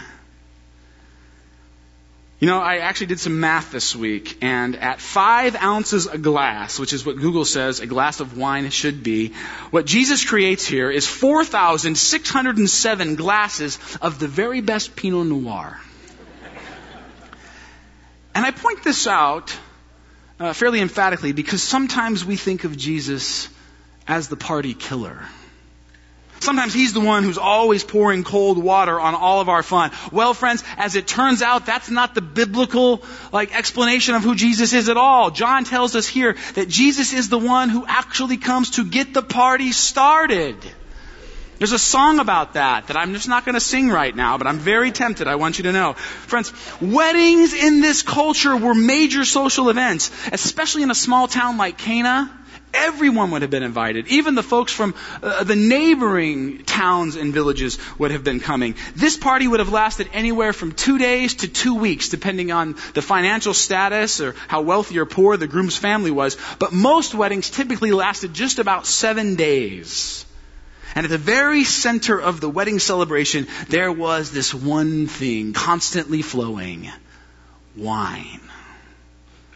You 2.41 2.47
know, 2.47 2.61
I 2.61 2.79
actually 2.79 3.09
did 3.09 3.19
some 3.19 3.41
math 3.41 3.73
this 3.73 3.97
week, 3.97 4.39
and 4.43 4.77
at 4.77 5.01
five 5.01 5.57
ounces 5.57 6.07
a 6.07 6.19
glass, 6.19 6.79
which 6.79 6.93
is 6.93 7.05
what 7.05 7.17
Google 7.17 7.45
says 7.45 7.81
a 7.81 7.87
glass 7.87 8.21
of 8.21 8.39
wine 8.39 8.71
should 8.71 9.03
be, 9.03 9.33
what 9.71 9.87
Jesus 9.87 10.25
creates 10.25 10.65
here 10.65 10.89
is 10.89 11.05
4,607 11.05 13.17
glasses 13.17 13.81
of 14.01 14.21
the 14.21 14.29
very 14.29 14.61
best 14.61 14.95
Pinot 14.95 15.27
Noir. 15.27 15.81
And 18.37 18.47
I 18.47 18.53
point 18.53 18.85
this 18.85 19.09
out 19.09 19.53
uh, 20.39 20.53
fairly 20.53 20.81
emphatically 20.81 21.33
because 21.33 21.61
sometimes 21.61 22.25
we 22.25 22.37
think 22.37 22.63
of 22.63 22.77
Jesus 22.77 23.49
as 24.07 24.29
the 24.29 24.37
party 24.37 24.75
killer. 24.75 25.25
Sometimes 26.41 26.73
he's 26.73 26.93
the 26.93 27.01
one 27.01 27.25
who's 27.25 27.39
always 27.39 27.85
pouring 27.85 28.25
cold 28.25 28.59
water 28.59 28.99
on 28.99 29.15
all 29.15 29.41
of 29.41 29.49
our 29.49 29.63
fun. 29.63 29.91
Well, 30.13 30.35
friends, 30.35 30.63
as 30.77 30.95
it 30.95 31.07
turns 31.07 31.43
out, 31.43 31.67
that's 31.67 31.91
not 31.91 32.15
the 32.15 32.21
biblical 32.21 33.03
like 33.33 33.57
explanation 33.57 34.15
of 34.15 34.23
who 34.23 34.35
Jesus 34.35 34.73
is 34.73 34.89
at 34.89 34.97
all. 34.97 35.31
John 35.31 35.65
tells 35.65 35.97
us 35.97 36.07
here 36.07 36.37
that 36.55 36.69
Jesus 36.69 37.13
is 37.13 37.29
the 37.29 37.39
one 37.39 37.69
who 37.69 37.85
actually 37.87 38.37
comes 38.37 38.71
to 38.73 38.85
get 38.85 39.15
the 39.15 39.23
party 39.23 39.73
started. 39.73 40.57
There's 41.59 41.73
a 41.73 41.79
song 41.79 42.21
about 42.21 42.55
that 42.55 42.87
that 42.87 42.97
I'm 42.97 43.15
just 43.15 43.29
not 43.29 43.45
going 43.45 43.55
to 43.55 43.61
sing 43.61 43.91
right 43.91 44.15
now, 44.15 44.39
but 44.39 44.47
I'm 44.47 44.59
very 44.59 44.93
tempted. 44.93 45.27
I 45.27 45.35
want 45.35 45.59
you 45.59 45.65
to 45.65 45.73
know. 45.73 45.95
Friends, 45.95 46.53
weddings 46.81 47.53
in 47.53 47.81
this 47.81 48.03
culture 48.03 48.57
were 48.57 48.77
major 48.77 49.25
social 49.25 49.69
events, 49.69 50.13
especially 50.33 50.85
in 50.85 50.91
a 50.93 50.95
small 50.95 51.27
town 51.27 51.57
like 51.57 51.77
Cana. 51.77 52.33
Everyone 52.75 53.31
would 53.31 53.43
have 53.43 53.51
been 53.51 53.63
invited. 53.63 54.09
Even 54.09 54.35
the 54.35 54.43
folks 54.43 54.73
from 54.73 54.95
uh, 55.23 55.45
the 55.45 55.57
neighboring 55.57 56.65
towns 56.65 57.17
and 57.17 57.33
villages 57.33 57.79
would 57.99 58.11
have 58.11 58.25
been 58.25 58.41
coming. 58.41 58.75
This 58.95 59.17
party 59.17 59.49
would 59.49 59.61
have 59.61 59.73
lasted 59.73 60.09
anywhere 60.13 60.53
from 60.53 60.73
two 60.73 60.99
days 60.99 61.35
to 61.37 61.49
two 61.49 61.75
weeks, 61.75 62.09
depending 62.09 62.53
on 62.53 62.77
the 62.95 63.03
financial 63.03 63.55
status 63.55 64.21
or 64.21 64.35
how 64.49 64.61
wealthy 64.61 64.99
or 64.99 65.07
poor 65.07 65.37
the 65.37 65.47
groom's 65.47 65.77
family 65.77 66.11
was. 66.11 66.37
But 66.59 66.73
most 66.73 67.15
weddings 67.15 67.51
typically 67.51 67.93
lasted 67.93 68.35
just 68.35 68.59
about 68.59 68.87
seven 68.87 69.37
days. 69.37 70.25
And 70.95 71.05
at 71.05 71.11
the 71.11 71.19
very 71.19 71.65
center 71.65 72.21
of 72.21 72.41
the 72.41 72.49
wedding 72.49 72.79
celebration, 72.79 73.47
there 73.69 73.93
was 73.93 74.31
this 74.31 74.53
one 74.53 75.07
thing 75.07 75.53
constantly 75.53 76.23
flowing 76.23 76.91
wine. 77.77 78.41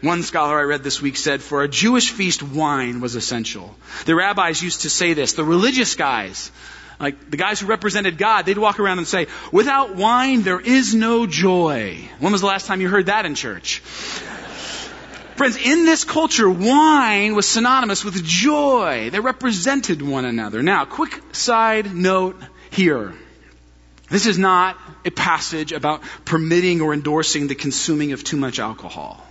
One 0.03 0.21
scholar 0.21 0.59
I 0.59 0.63
read 0.63 0.83
this 0.83 1.01
week 1.01 1.15
said, 1.15 1.41
for 1.41 1.63
a 1.63 1.69
Jewish 1.69 2.11
feast, 2.11 2.43
wine 2.43 2.99
was 2.99 3.15
essential. 3.15 3.73
The 4.03 4.15
rabbis 4.15 4.61
used 4.61 4.81
to 4.81 4.89
say 4.89 5.13
this. 5.13 5.31
The 5.31 5.45
religious 5.45 5.95
guys, 5.95 6.51
like 6.99 7.31
the 7.31 7.37
guys 7.37 7.61
who 7.61 7.67
represented 7.67 8.17
God, 8.17 8.45
they'd 8.45 8.57
walk 8.57 8.81
around 8.81 8.97
and 8.97 9.07
say, 9.07 9.27
without 9.53 9.95
wine, 9.95 10.41
there 10.41 10.59
is 10.59 10.93
no 10.93 11.25
joy. 11.25 12.05
When 12.19 12.33
was 12.33 12.41
the 12.41 12.47
last 12.47 12.67
time 12.67 12.81
you 12.81 12.89
heard 12.89 13.05
that 13.05 13.25
in 13.25 13.33
church? 13.33 13.79
Friends, 15.37 15.55
in 15.55 15.85
this 15.85 16.03
culture, 16.03 16.49
wine 16.49 17.33
was 17.33 17.47
synonymous 17.47 18.03
with 18.03 18.21
joy. 18.25 19.09
They 19.09 19.21
represented 19.21 20.01
one 20.01 20.25
another. 20.25 20.61
Now, 20.61 20.83
quick 20.83 21.17
side 21.33 21.95
note 21.95 22.35
here. 22.71 23.13
This 24.09 24.25
is 24.25 24.37
not 24.37 24.77
a 25.05 25.11
passage 25.11 25.71
about 25.71 26.01
permitting 26.25 26.81
or 26.81 26.93
endorsing 26.93 27.47
the 27.47 27.55
consuming 27.55 28.11
of 28.11 28.21
too 28.21 28.35
much 28.35 28.59
alcohol. 28.59 29.25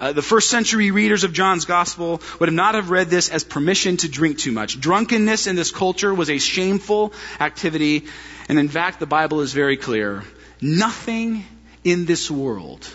Uh, 0.00 0.12
the 0.12 0.22
first 0.22 0.50
century 0.50 0.90
readers 0.90 1.24
of 1.24 1.32
John's 1.32 1.64
gospel 1.64 2.20
would 2.40 2.52
not 2.52 2.74
have 2.74 2.90
read 2.90 3.08
this 3.08 3.28
as 3.28 3.44
permission 3.44 3.96
to 3.98 4.08
drink 4.08 4.38
too 4.38 4.52
much. 4.52 4.80
Drunkenness 4.80 5.46
in 5.46 5.56
this 5.56 5.70
culture 5.70 6.12
was 6.12 6.30
a 6.30 6.38
shameful 6.38 7.12
activity, 7.40 8.04
and 8.48 8.58
in 8.58 8.68
fact, 8.68 9.00
the 9.00 9.06
Bible 9.06 9.40
is 9.40 9.52
very 9.52 9.76
clear. 9.76 10.24
Nothing 10.60 11.44
in 11.84 12.06
this 12.06 12.30
world, 12.30 12.88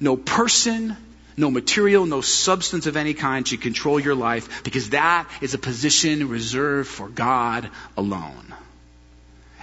no 0.00 0.16
person, 0.16 0.96
no 1.36 1.50
material, 1.50 2.06
no 2.06 2.20
substance 2.20 2.86
of 2.86 2.96
any 2.96 3.14
kind 3.14 3.46
should 3.46 3.60
control 3.60 4.00
your 4.00 4.14
life 4.14 4.64
because 4.64 4.90
that 4.90 5.28
is 5.40 5.54
a 5.54 5.58
position 5.58 6.28
reserved 6.28 6.88
for 6.88 7.08
God 7.08 7.68
alone. 7.96 8.54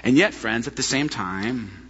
And 0.03 0.17
yet, 0.17 0.33
friends, 0.33 0.67
at 0.67 0.75
the 0.75 0.83
same 0.83 1.09
time, 1.09 1.88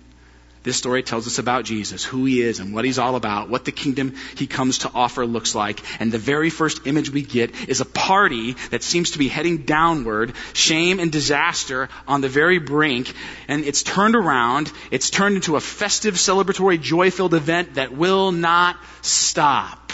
this 0.61 0.75
story 0.75 1.03
tells 1.03 1.25
us 1.25 1.39
about 1.39 1.63
Jesus, 1.63 2.03
who 2.03 2.25
he 2.25 2.41
is 2.41 2.59
and 2.59 2.73
what 2.73 2.83
he's 2.83 2.99
all 2.99 3.15
about, 3.15 3.49
what 3.49 3.63
the 3.63 3.71
kingdom 3.71 4.15
he 4.35 4.45
comes 4.45 4.79
to 4.79 4.91
offer 4.93 5.25
looks 5.25 5.55
like. 5.55 5.79
And 6.01 6.11
the 6.11 6.17
very 6.17 6.49
first 6.49 6.85
image 6.85 7.09
we 7.09 7.21
get 7.21 7.69
is 7.69 7.79
a 7.79 7.85
party 7.85 8.53
that 8.71 8.83
seems 8.83 9.11
to 9.11 9.19
be 9.19 9.29
heading 9.29 9.59
downward, 9.59 10.33
shame 10.51 10.99
and 10.99 11.11
disaster 11.11 11.87
on 12.07 12.19
the 12.19 12.27
very 12.27 12.59
brink. 12.59 13.13
And 13.47 13.63
it's 13.63 13.83
turned 13.83 14.15
around. 14.15 14.69
It's 14.91 15.09
turned 15.09 15.35
into 15.35 15.55
a 15.55 15.61
festive, 15.61 16.15
celebratory, 16.15 16.81
joy-filled 16.81 17.35
event 17.35 17.75
that 17.75 17.93
will 17.93 18.33
not 18.33 18.75
stop. 19.01 19.93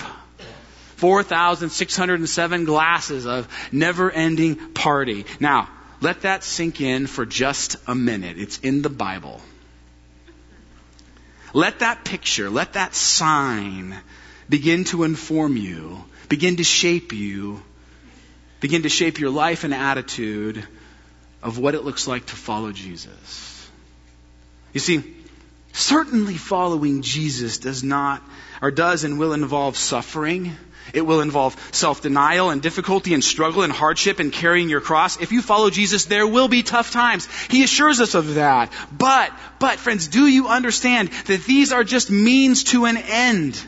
4,607 0.96 2.66
glasses 2.66 3.28
of 3.28 3.48
never-ending 3.72 4.74
party. 4.74 5.26
Now, 5.40 5.70
let 6.02 6.22
that 6.22 6.44
sink 6.44 6.82
in 6.82 7.06
for 7.06 7.26
just 7.26 7.76
a 7.86 7.94
minute. 7.94 8.40
It's 8.40 8.58
in 8.60 8.82
the 8.82 8.90
Bible. 8.90 9.42
Let 11.56 11.80
that 11.80 12.04
picture, 12.04 12.50
let 12.50 12.74
that 12.74 12.94
sign 12.94 13.96
begin 14.50 14.84
to 14.86 15.06
inform 15.06 15.56
you, 15.56 16.04
begin 16.28 16.58
to 16.58 16.66
shape 16.66 17.14
you, 17.14 17.64
begin 18.60 18.84
to 18.84 18.90
shape 18.90 19.22
your 19.22 19.30
life 19.30 19.64
and 19.64 19.74
attitude 19.74 20.68
of 21.42 21.58
what 21.58 21.74
it 21.74 21.86
looks 21.86 22.10
like 22.10 22.26
to 22.26 22.36
follow 22.36 22.74
Jesus. 22.74 23.70
You 24.74 24.82
see, 24.82 25.16
certainly 25.72 26.36
following 26.36 27.02
Jesus 27.04 27.58
does 27.58 27.86
not, 27.86 28.22
or 28.62 28.70
does 28.70 29.06
and 29.06 29.18
will 29.18 29.32
involve 29.32 29.78
suffering. 29.78 30.58
It 30.96 31.06
will 31.06 31.22
involve 31.22 31.56
self-denial 31.72 32.50
and 32.50 32.62
difficulty 32.62 33.14
and 33.14 33.24
struggle 33.24 33.64
and 33.64 33.72
hardship 33.72 34.20
and 34.20 34.32
carrying 34.32 34.70
your 34.70 34.82
cross. 34.82 35.20
If 35.22 35.32
you 35.32 35.42
follow 35.42 35.70
Jesus, 35.70 36.06
there 36.06 36.26
will 36.26 36.48
be 36.48 36.64
tough 36.64 36.92
times. 36.92 37.28
He 37.50 37.64
assures 37.64 38.00
us 38.02 38.16
of 38.16 38.36
that. 38.36 38.72
But, 38.98 39.32
but 39.60 39.80
friends, 39.80 40.08
do 40.08 40.26
you 40.26 40.48
understand 40.48 41.10
that 41.26 41.44
these 41.44 41.72
are 41.72 41.84
just 41.84 42.10
means 42.10 42.64
to 42.66 42.86
an 42.86 42.98
end? 42.98 43.62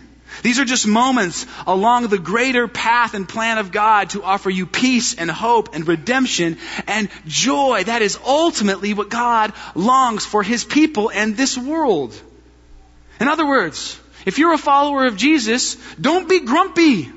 These 0.44 0.60
are 0.60 0.66
just 0.66 0.88
moments 0.88 1.46
along 1.66 2.08
the 2.08 2.18
greater 2.18 2.68
path 2.68 3.14
and 3.14 3.28
plan 3.28 3.58
of 3.58 3.72
God 3.72 4.12
to 4.12 4.24
offer 4.24 4.50
you 4.50 4.66
peace 4.66 5.16
and 5.16 5.32
hope 5.32 5.74
and 5.74 5.88
redemption 5.88 6.58
and 6.86 7.10
joy. 7.26 7.84
That 7.86 8.02
is 8.02 8.20
ultimately 8.26 8.94
what 8.94 9.10
God 9.10 9.54
longs 9.74 10.26
for 10.26 10.44
His 10.44 10.64
people 10.64 11.10
and 11.10 11.36
this 11.36 11.58
world. 11.58 12.20
In 13.20 13.28
other 13.28 13.48
words, 13.48 14.00
if 14.26 14.40
you're 14.40 14.54
a 14.54 14.58
follower 14.58 15.06
of 15.06 15.18
Jesus, 15.18 15.76
don't 16.00 16.28
be 16.28 16.42
grumpy. 16.42 17.12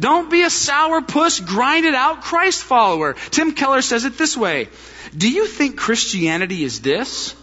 Don't 0.00 0.30
be 0.30 0.42
a 0.42 0.50
sour 0.50 1.02
puss, 1.02 1.40
grind 1.40 1.84
it 1.84 1.94
out 1.94 2.22
Christ 2.22 2.62
follower. 2.62 3.14
Tim 3.30 3.52
Keller 3.52 3.82
says 3.82 4.04
it 4.04 4.16
this 4.16 4.36
way. 4.36 4.68
Do 5.16 5.28
you 5.28 5.46
think 5.46 5.76
Christianity 5.76 6.62
is 6.62 6.80
this? 6.80 7.34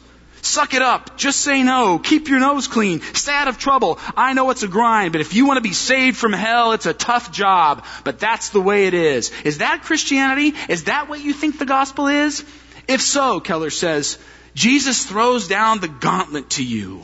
Suck 0.42 0.76
it 0.76 0.84
up. 0.84 1.18
Just 1.18 1.42
say 1.42 1.64
no. 1.64 1.98
Keep 1.98 2.28
your 2.28 2.40
nose 2.40 2.68
clean. 2.68 3.02
Stay 3.02 3.34
out 3.34 3.48
of 3.48 3.58
trouble. 3.58 3.98
I 4.16 4.34
know 4.34 4.52
it's 4.52 4.62
a 4.62 4.68
grind, 4.68 5.12
but 5.12 5.22
if 5.22 5.34
you 5.34 5.48
want 5.48 5.58
to 5.58 5.62
be 5.62 5.74
saved 5.74 6.18
from 6.18 6.34
hell, 6.34 6.74
it's 6.74 6.86
a 6.86 6.94
tough 6.94 7.32
job. 7.32 7.84
But 8.04 8.20
that's 8.20 8.50
the 8.50 8.62
way 8.62 8.86
it 8.86 8.94
is. 8.94 9.32
Is 9.44 9.58
that 9.58 9.82
Christianity? 9.82 10.54
Is 10.70 10.84
that 10.84 11.10
what 11.10 11.20
you 11.20 11.34
think 11.34 11.58
the 11.58 11.66
gospel 11.66 12.08
is? 12.08 12.46
If 12.88 13.02
so, 13.02 13.40
Keller 13.40 13.72
says, 13.72 14.20
Jesus 14.54 15.04
throws 15.04 15.48
down 15.48 15.80
the 15.80 15.88
gauntlet 15.88 16.52
to 16.52 16.64
you. 16.64 17.02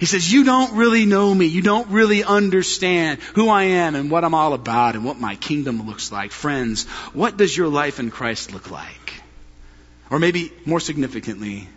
He 0.00 0.06
says, 0.06 0.32
You 0.32 0.44
don't 0.44 0.76
really 0.76 1.04
know 1.04 1.32
me. 1.32 1.44
You 1.44 1.60
don't 1.60 1.90
really 1.90 2.24
understand 2.24 3.20
who 3.34 3.50
I 3.50 3.64
am 3.64 3.94
and 3.94 4.10
what 4.10 4.24
I'm 4.24 4.34
all 4.34 4.54
about 4.54 4.94
and 4.94 5.04
what 5.04 5.20
my 5.20 5.36
kingdom 5.36 5.86
looks 5.86 6.10
like. 6.10 6.32
Friends, 6.32 6.86
what 7.12 7.36
does 7.36 7.54
your 7.54 7.68
life 7.68 8.00
in 8.00 8.10
Christ 8.10 8.54
look 8.54 8.70
like? 8.70 9.22
Or 10.10 10.18
maybe 10.18 10.52
more 10.64 10.80
significantly, 10.80 11.68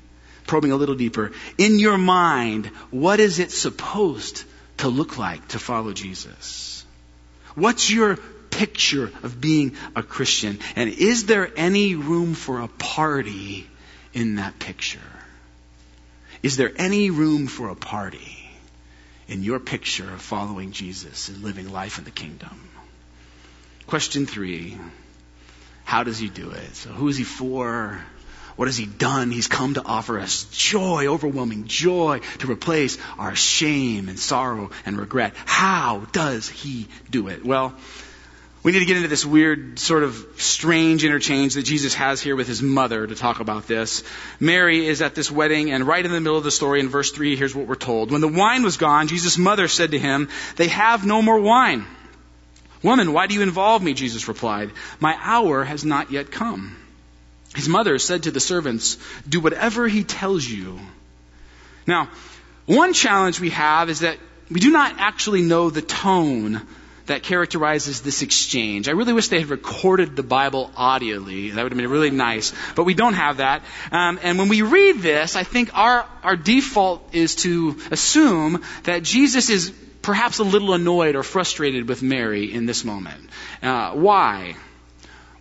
probing 0.48 0.72
a 0.72 0.78
little 0.78 0.96
deeper, 0.96 1.34
in 1.58 1.80
your 1.80 1.98
mind, 1.98 2.68
what 2.92 3.20
is 3.20 3.40
it 3.40 3.52
supposed 3.52 4.46
to 4.78 4.88
look 4.88 5.18
like 5.18 5.50
to 5.50 5.60
follow 5.60 5.92
Jesus? 5.92 6.86
What's 7.56 7.92
your 7.92 8.16
picture 8.52 9.12
of 9.24 9.42
being 9.42 9.76
a 9.98 10.02
Christian? 10.02 10.60
And 10.78 10.90
is 10.90 11.26
there 11.26 11.52
any 11.58 11.96
room 11.96 12.36
for 12.36 12.62
a 12.62 12.70
party 12.70 13.68
in 14.14 14.36
that 14.36 14.60
picture? 14.60 15.13
Is 16.44 16.58
there 16.58 16.74
any 16.76 17.10
room 17.10 17.48
for 17.48 17.70
a 17.70 17.76
party 17.76 18.38
in 19.30 19.44
your 19.44 19.60
picture 19.60 20.14
of 20.14 20.22
following 20.22 20.74
Jesus 20.74 21.30
and 21.30 21.42
living 21.42 21.72
life 21.72 21.98
in 21.98 22.04
the 22.04 22.12
kingdom? 22.12 22.70
Question 23.88 24.26
three 24.26 24.78
How 25.86 26.04
does 26.04 26.20
he 26.20 26.28
do 26.28 26.52
it? 26.52 26.76
So, 26.76 26.90
who 26.90 27.08
is 27.08 27.16
he 27.16 27.24
for? 27.24 28.02
What 28.58 28.68
has 28.68 28.78
he 28.78 28.86
done? 28.86 29.32
He's 29.32 29.48
come 29.48 29.76
to 29.76 29.84
offer 29.84 30.20
us 30.20 30.44
joy, 30.52 31.08
overwhelming 31.08 31.66
joy, 31.66 32.20
to 32.40 32.52
replace 32.52 32.98
our 33.18 33.36
shame 33.36 34.10
and 34.10 34.20
sorrow 34.20 34.70
and 34.86 35.00
regret. 35.00 35.34
How 35.46 36.06
does 36.12 36.50
he 36.50 36.88
do 37.10 37.30
it? 37.30 37.44
Well, 37.44 37.74
we 38.64 38.72
need 38.72 38.80
to 38.80 38.86
get 38.86 38.96
into 38.96 39.10
this 39.10 39.26
weird, 39.26 39.78
sort 39.78 40.04
of 40.04 40.26
strange 40.38 41.04
interchange 41.04 41.56
that 41.56 41.64
Jesus 41.64 41.94
has 41.96 42.22
here 42.22 42.38
with 42.38 42.48
his 42.48 42.62
mother 42.62 43.06
to 43.06 43.14
talk 43.14 43.42
about 43.42 43.68
this. 43.68 44.04
Mary 44.40 44.88
is 44.88 45.02
at 45.02 45.16
this 45.16 45.30
wedding, 45.30 45.72
and 45.72 45.86
right 45.86 46.04
in 46.04 46.12
the 46.12 46.22
middle 46.22 46.38
of 46.38 46.46
the 46.46 46.52
story, 46.52 46.80
in 46.80 46.88
verse 46.88 47.12
3, 47.12 47.36
here's 47.36 47.54
what 47.54 47.68
we're 47.68 47.76
told. 47.76 48.10
When 48.10 48.22
the 48.22 48.28
wine 48.30 48.64
was 48.64 48.78
gone, 48.78 49.10
Jesus' 49.10 49.38
mother 49.38 49.68
said 49.68 49.92
to 49.92 50.00
him, 50.00 50.30
They 50.56 50.70
have 50.70 51.06
no 51.06 51.22
more 51.22 51.42
wine. 51.42 51.86
Woman, 52.82 53.12
why 53.12 53.28
do 53.28 53.34
you 53.34 53.42
involve 53.42 53.84
me? 53.84 53.94
Jesus 53.94 54.30
replied, 54.30 54.72
My 55.02 55.18
hour 55.20 55.66
has 55.66 55.84
not 55.84 56.12
yet 56.12 56.32
come. 56.32 56.78
His 57.56 57.68
mother 57.68 58.00
said 58.00 58.24
to 58.24 58.32
the 58.32 58.40
servants, 58.40 58.98
Do 59.28 59.42
whatever 59.42 59.90
he 59.90 60.06
tells 60.06 60.46
you. 60.46 60.80
Now, 61.86 62.10
one 62.66 62.94
challenge 62.94 63.42
we 63.42 63.50
have 63.50 63.90
is 63.90 64.00
that 64.00 64.18
we 64.50 64.62
do 64.62 64.72
not 64.72 64.96
actually 65.00 65.42
know 65.42 65.70
the 65.70 65.82
tone 65.82 66.66
that 67.06 67.24
characterizes 67.24 68.02
this 68.02 68.22
exchange. 68.22 68.88
I 68.88 68.92
really 68.92 69.14
wish 69.14 69.28
they 69.28 69.40
had 69.40 69.50
recorded 69.50 70.16
the 70.16 70.24
Bible 70.24 70.72
audibly. 70.76 71.50
That 71.52 71.64
would 71.64 71.72
have 71.72 71.78
been 71.78 71.90
really 71.90 72.12
nice. 72.12 72.54
But 72.76 72.86
we 72.86 72.94
don't 72.94 73.14
have 73.14 73.38
that. 73.38 73.64
Um, 73.92 74.20
and 74.24 74.38
when 74.38 74.48
we 74.48 74.62
read 74.62 75.00
this, 75.00 75.36
I 75.36 75.44
think 75.44 75.78
our, 75.78 76.06
our 76.24 76.36
default 76.36 77.14
is 77.14 77.36
to 77.38 77.78
assume 77.92 78.62
that 78.84 79.04
Jesus 79.04 79.50
is 79.50 79.74
perhaps 80.02 80.40
a 80.40 80.44
little 80.44 80.74
annoyed 80.74 81.16
or 81.16 81.24
frustrated 81.24 81.88
with 81.88 82.02
Mary 82.02 82.54
in 82.54 82.66
this 82.66 82.86
moment. 82.86 83.30
Uh, 83.62 83.92
why? 83.92 84.56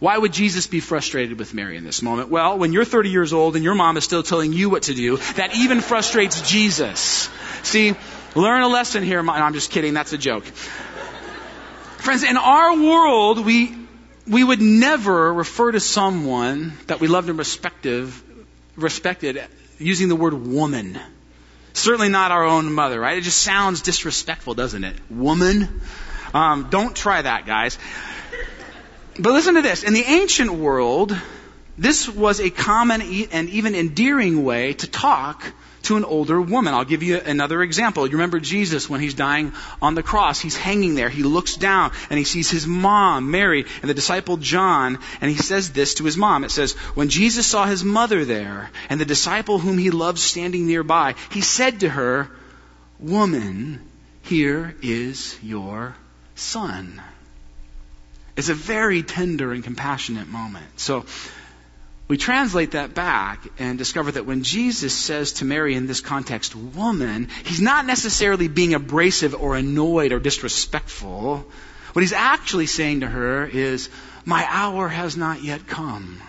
Why 0.02 0.18
would 0.18 0.32
Jesus 0.32 0.66
be 0.66 0.80
frustrated 0.80 1.38
with 1.38 1.54
Mary 1.54 1.76
in 1.76 1.84
this 1.84 2.02
moment? 2.02 2.28
Well, 2.28 2.58
when 2.58 2.72
you're 2.72 2.84
30 2.84 3.10
years 3.10 3.32
old 3.32 3.54
and 3.54 3.62
your 3.62 3.76
mom 3.76 3.96
is 3.96 4.02
still 4.02 4.24
telling 4.24 4.52
you 4.52 4.68
what 4.68 4.84
to 4.84 4.94
do, 4.94 5.18
that 5.36 5.54
even 5.54 5.80
frustrates 5.80 6.42
Jesus. 6.50 7.30
See, 7.62 7.94
learn 8.34 8.62
a 8.62 8.68
lesson 8.68 9.04
here. 9.04 9.22
No, 9.22 9.32
I'm 9.32 9.54
just 9.54 9.70
kidding. 9.70 9.94
That's 9.94 10.12
a 10.12 10.18
joke. 10.18 10.44
Friends, 12.02 12.24
in 12.24 12.36
our 12.36 12.76
world, 12.76 13.46
we, 13.46 13.72
we 14.26 14.42
would 14.42 14.60
never 14.60 15.32
refer 15.32 15.70
to 15.70 15.78
someone 15.78 16.72
that 16.88 16.98
we 16.98 17.06
loved 17.06 17.28
and 17.28 17.38
respected, 17.38 18.12
respected 18.74 19.40
using 19.78 20.08
the 20.08 20.16
word 20.16 20.34
woman. 20.34 20.98
Certainly 21.74 22.08
not 22.08 22.32
our 22.32 22.42
own 22.42 22.72
mother, 22.72 22.98
right? 22.98 23.18
It 23.18 23.20
just 23.20 23.40
sounds 23.40 23.82
disrespectful, 23.82 24.54
doesn't 24.54 24.82
it? 24.82 24.96
Woman. 25.10 25.80
Um, 26.34 26.70
don't 26.70 26.96
try 26.96 27.22
that, 27.22 27.46
guys. 27.46 27.78
But 29.16 29.32
listen 29.32 29.54
to 29.54 29.62
this. 29.62 29.84
In 29.84 29.92
the 29.92 30.02
ancient 30.02 30.52
world, 30.52 31.16
this 31.78 32.08
was 32.08 32.40
a 32.40 32.50
common 32.50 33.00
and 33.30 33.48
even 33.48 33.76
endearing 33.76 34.42
way 34.42 34.72
to 34.72 34.88
talk 34.88 35.44
to 35.82 35.96
an 35.96 36.04
older 36.04 36.40
woman. 36.40 36.74
I'll 36.74 36.84
give 36.84 37.02
you 37.02 37.18
another 37.18 37.62
example. 37.62 38.06
You 38.06 38.12
remember 38.12 38.40
Jesus 38.40 38.88
when 38.88 39.00
he's 39.00 39.14
dying 39.14 39.52
on 39.80 39.94
the 39.94 40.02
cross. 40.02 40.40
He's 40.40 40.56
hanging 40.56 40.94
there. 40.94 41.08
He 41.08 41.22
looks 41.22 41.56
down 41.56 41.92
and 42.10 42.18
he 42.18 42.24
sees 42.24 42.50
his 42.50 42.66
mom, 42.66 43.30
Mary, 43.30 43.64
and 43.80 43.88
the 43.88 43.94
disciple 43.94 44.36
John, 44.36 44.98
and 45.20 45.30
he 45.30 45.36
says 45.36 45.72
this 45.72 45.94
to 45.94 46.04
his 46.04 46.16
mom. 46.16 46.44
It 46.44 46.50
says, 46.50 46.72
When 46.94 47.08
Jesus 47.08 47.46
saw 47.46 47.66
his 47.66 47.84
mother 47.84 48.24
there 48.24 48.70
and 48.88 49.00
the 49.00 49.04
disciple 49.04 49.58
whom 49.58 49.78
he 49.78 49.90
loved 49.90 50.18
standing 50.18 50.66
nearby, 50.66 51.14
he 51.30 51.40
said 51.40 51.80
to 51.80 51.88
her, 51.88 52.30
Woman, 52.98 53.80
Here 54.22 54.76
is 54.82 55.36
your 55.42 55.96
son. 56.34 57.02
It's 58.36 58.48
a 58.48 58.54
very 58.54 59.02
tender 59.02 59.52
and 59.52 59.62
compassionate 59.62 60.28
moment. 60.28 60.80
So 60.80 61.04
we 62.08 62.18
translate 62.18 62.72
that 62.72 62.94
back 62.94 63.46
and 63.58 63.78
discover 63.78 64.12
that 64.12 64.26
when 64.26 64.42
Jesus 64.42 64.94
says 64.94 65.34
to 65.34 65.44
Mary 65.44 65.74
in 65.74 65.86
this 65.86 66.00
context, 66.00 66.54
woman, 66.54 67.28
he's 67.44 67.60
not 67.60 67.86
necessarily 67.86 68.48
being 68.48 68.74
abrasive 68.74 69.34
or 69.34 69.56
annoyed 69.56 70.12
or 70.12 70.18
disrespectful. 70.18 71.46
What 71.92 72.02
he's 72.02 72.12
actually 72.12 72.66
saying 72.66 73.00
to 73.00 73.06
her 73.06 73.46
is, 73.46 73.88
my 74.24 74.46
hour 74.48 74.88
has 74.88 75.16
not 75.16 75.42
yet 75.42 75.66
come. 75.66 76.20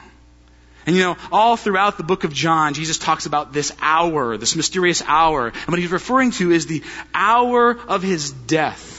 And 0.86 0.96
you 0.96 1.02
know, 1.02 1.18
all 1.32 1.56
throughout 1.56 1.98
the 1.98 2.04
book 2.04 2.24
of 2.24 2.34
John, 2.34 2.74
Jesus 2.74 2.98
talks 2.98 3.26
about 3.26 3.54
this 3.54 3.72
hour, 3.82 4.38
this 4.38 4.56
mysterious 4.56 5.02
hour. 5.06 5.48
And 5.48 5.68
what 5.68 5.80
he's 5.80 5.92
referring 5.92 6.32
to 6.32 6.52
is 6.52 6.66
the 6.66 6.84
hour 7.14 7.72
of 7.72 8.04
his 8.04 8.32
death. 8.32 8.93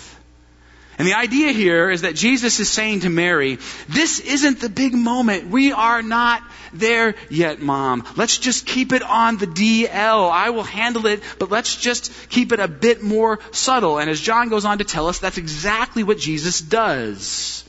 And 0.98 1.08
the 1.08 1.14
idea 1.14 1.50
here 1.52 1.90
is 1.90 2.02
that 2.02 2.14
Jesus 2.14 2.60
is 2.60 2.70
saying 2.70 3.00
to 3.00 3.10
Mary, 3.10 3.58
this 3.88 4.20
isn't 4.20 4.60
the 4.60 4.68
big 4.68 4.94
moment. 4.94 5.48
We 5.48 5.72
are 5.72 6.02
not 6.02 6.42
there 6.72 7.14
yet, 7.30 7.60
mom. 7.60 8.04
Let's 8.16 8.38
just 8.38 8.66
keep 8.66 8.92
it 8.92 9.02
on 9.02 9.36
the 9.36 9.46
DL. 9.46 10.30
I 10.30 10.50
will 10.50 10.62
handle 10.62 11.06
it, 11.06 11.22
but 11.38 11.50
let's 11.50 11.76
just 11.76 12.12
keep 12.28 12.52
it 12.52 12.60
a 12.60 12.68
bit 12.68 13.02
more 13.02 13.40
subtle. 13.50 13.98
And 13.98 14.08
as 14.08 14.20
John 14.20 14.48
goes 14.50 14.64
on 14.64 14.78
to 14.78 14.84
tell 14.84 15.08
us, 15.08 15.18
that's 15.18 15.38
exactly 15.38 16.04
what 16.04 16.18
Jesus 16.18 16.60
does. 16.60 17.64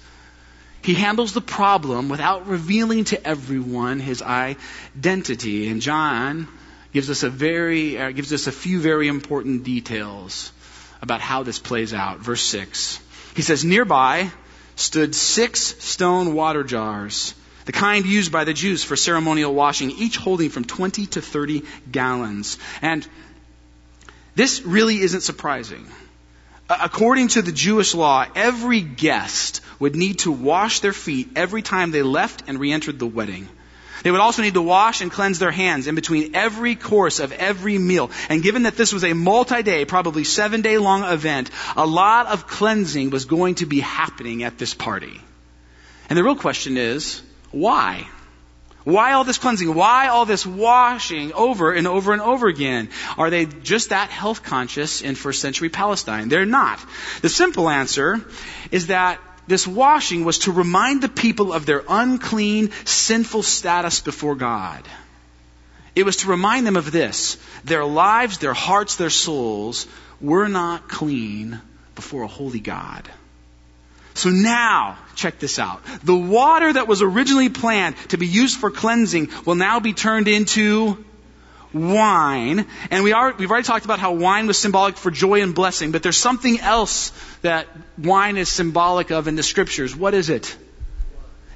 He 0.83 0.93
handles 0.93 1.33
the 1.33 1.41
problem 1.41 2.09
without 2.09 2.45
revealing 2.45 3.05
to 3.05 3.27
everyone 3.27 3.99
his 3.99 4.21
identity. 4.21 5.67
And 5.67 5.81
John 5.81 6.47
gives 6.93 7.09
us 7.09 7.23
a 7.23 7.29
very, 7.29 7.97
uh, 7.97 8.11
gives 8.11 8.31
us 8.31 8.45
a 8.45 8.51
few 8.51 8.79
very 8.79 9.07
important 9.07 9.63
details 9.63 10.51
about 11.01 11.21
how 11.21 11.41
this 11.41 11.57
plays 11.57 11.91
out. 11.91 12.19
Verse 12.19 12.43
6. 12.43 12.99
He 13.35 13.41
says, 13.41 13.65
Nearby 13.65 14.31
stood 14.75 15.13
six 15.13 15.61
stone 15.83 16.33
water 16.33 16.63
jars, 16.63 17.33
the 17.65 17.71
kind 17.71 18.05
used 18.05 18.31
by 18.31 18.45
the 18.45 18.53
Jews 18.53 18.83
for 18.83 18.95
ceremonial 18.95 19.53
washing, 19.53 19.91
each 19.91 20.17
holding 20.17 20.49
from 20.49 20.63
20 20.63 21.05
to 21.07 21.21
30 21.21 21.63
gallons. 21.91 22.57
And 22.81 23.05
this 24.35 24.61
really 24.63 24.99
isn't 24.99 25.21
surprising. 25.21 25.85
According 26.69 27.29
to 27.29 27.41
the 27.41 27.51
Jewish 27.51 27.93
law, 27.93 28.25
every 28.35 28.81
guest 28.81 29.61
would 29.79 29.95
need 29.95 30.19
to 30.19 30.31
wash 30.31 30.79
their 30.79 30.93
feet 30.93 31.29
every 31.35 31.61
time 31.61 31.91
they 31.91 32.03
left 32.03 32.43
and 32.47 32.59
re-entered 32.59 32.99
the 32.99 33.05
wedding. 33.05 33.47
They 34.05 34.11
would 34.11 34.21
also 34.21 34.43
need 34.43 34.53
to 34.53 34.61
wash 34.61 35.01
and 35.01 35.11
cleanse 35.11 35.39
their 35.39 35.49
hands 35.49 35.87
in 35.87 35.95
between 35.95 36.35
every 36.35 36.75
course 36.75 37.19
of 37.19 37.31
every 37.31 37.79
meal. 37.79 38.11
And 38.29 38.43
given 38.43 38.61
that 38.63 38.77
this 38.77 38.93
was 38.93 39.03
a 39.03 39.13
multi-day, 39.13 39.85
probably 39.85 40.23
seven 40.23 40.61
day 40.61 40.77
long 40.77 41.03
event, 41.03 41.49
a 41.75 41.87
lot 41.87 42.27
of 42.27 42.45
cleansing 42.45 43.09
was 43.09 43.25
going 43.25 43.55
to 43.55 43.65
be 43.65 43.79
happening 43.79 44.43
at 44.43 44.59
this 44.59 44.75
party. 44.75 45.19
And 46.07 46.15
the 46.15 46.23
real 46.23 46.35
question 46.35 46.77
is, 46.77 47.23
why? 47.49 48.07
Why 48.83 49.13
all 49.13 49.23
this 49.23 49.39
cleansing? 49.39 49.73
Why 49.73 50.09
all 50.09 50.27
this 50.27 50.45
washing 50.45 51.33
over 51.33 51.73
and 51.73 51.87
over 51.87 52.13
and 52.13 52.21
over 52.21 52.47
again? 52.47 52.89
Are 53.17 53.31
they 53.31 53.47
just 53.47 53.89
that 53.89 54.11
health 54.11 54.43
conscious 54.43 55.01
in 55.01 55.15
first 55.15 55.41
century 55.41 55.69
Palestine? 55.69 56.29
They're 56.29 56.45
not. 56.45 56.79
The 57.23 57.29
simple 57.29 57.67
answer 57.67 58.23
is 58.69 58.85
that 58.87 59.19
this 59.47 59.67
washing 59.67 60.25
was 60.25 60.39
to 60.39 60.51
remind 60.51 61.01
the 61.01 61.09
people 61.09 61.53
of 61.53 61.65
their 61.65 61.83
unclean, 61.87 62.71
sinful 62.85 63.43
status 63.43 63.99
before 63.99 64.35
God. 64.35 64.83
It 65.95 66.03
was 66.03 66.17
to 66.17 66.29
remind 66.29 66.67
them 66.67 66.75
of 66.75 66.91
this. 66.91 67.37
Their 67.63 67.85
lives, 67.85 68.39
their 68.39 68.53
hearts, 68.53 68.95
their 68.95 69.09
souls 69.09 69.87
were 70.19 70.47
not 70.47 70.89
clean 70.89 71.61
before 71.95 72.23
a 72.23 72.27
holy 72.27 72.59
God. 72.59 73.09
So 74.13 74.29
now, 74.29 74.97
check 75.15 75.39
this 75.39 75.59
out. 75.59 75.81
The 76.03 76.15
water 76.15 76.71
that 76.71 76.87
was 76.87 77.01
originally 77.01 77.49
planned 77.49 77.97
to 78.09 78.17
be 78.17 78.27
used 78.27 78.57
for 78.57 78.71
cleansing 78.71 79.29
will 79.45 79.55
now 79.55 79.79
be 79.79 79.93
turned 79.93 80.27
into 80.27 81.03
wine. 81.75 82.65
And 82.89 83.03
we 83.03 83.11
are, 83.11 83.33
we've 83.33 83.51
already 83.51 83.67
talked 83.67 83.85
about 83.85 83.99
how 83.99 84.13
wine 84.13 84.47
was 84.47 84.57
symbolic 84.57 84.97
for 84.97 85.11
joy 85.11 85.41
and 85.41 85.53
blessing, 85.53 85.91
but 85.91 86.01
there's 86.01 86.17
something 86.17 86.59
else 86.59 87.11
that 87.41 87.67
wine 87.97 88.37
is 88.37 88.49
symbolic 88.49 89.11
of 89.11 89.27
in 89.27 89.35
the 89.35 89.43
scriptures. 89.43 89.95
What 89.95 90.13
is 90.13 90.29
it? 90.29 90.55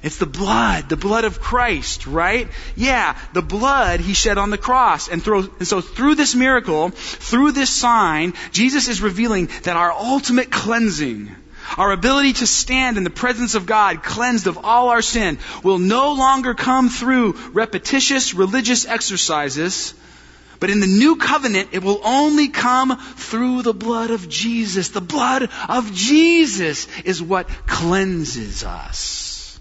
It's 0.02 0.16
the 0.16 0.26
blood, 0.26 0.88
the 0.88 0.96
blood 0.96 1.24
of 1.24 1.40
Christ, 1.40 2.06
right? 2.06 2.48
Yeah, 2.74 3.18
the 3.34 3.42
blood 3.42 4.00
he 4.00 4.14
shed 4.14 4.38
on 4.38 4.48
the 4.50 4.58
cross. 4.58 5.08
And, 5.08 5.22
through, 5.22 5.52
and 5.58 5.68
so 5.68 5.80
through 5.80 6.14
this 6.14 6.34
miracle, 6.34 6.90
through 6.90 7.52
this 7.52 7.68
sign, 7.68 8.32
Jesus 8.50 8.88
is 8.88 9.02
revealing 9.02 9.50
that 9.64 9.76
our 9.76 9.92
ultimate 9.92 10.50
cleansing, 10.50 11.34
our 11.76 11.92
ability 11.92 12.32
to 12.34 12.46
stand 12.46 12.96
in 12.96 13.04
the 13.04 13.10
presence 13.10 13.54
of 13.54 13.66
God, 13.66 14.02
cleansed 14.02 14.46
of 14.46 14.64
all 14.64 14.88
our 14.88 15.02
sin, 15.02 15.38
will 15.62 15.78
no 15.78 16.14
longer 16.14 16.54
come 16.54 16.88
through 16.88 17.32
repetitious 17.52 18.32
religious 18.32 18.86
exercises, 18.86 19.92
but 20.60 20.68
in 20.68 20.80
the 20.80 20.86
new 20.86 21.16
covenant, 21.16 21.70
it 21.72 21.82
will 21.82 22.02
only 22.04 22.48
come 22.48 22.96
through 22.98 23.62
the 23.62 23.72
blood 23.72 24.10
of 24.10 24.28
Jesus. 24.28 24.90
The 24.90 25.00
blood 25.00 25.48
of 25.68 25.92
Jesus 25.94 26.86
is 27.00 27.22
what 27.22 27.48
cleanses 27.66 28.62
us. 28.62 29.58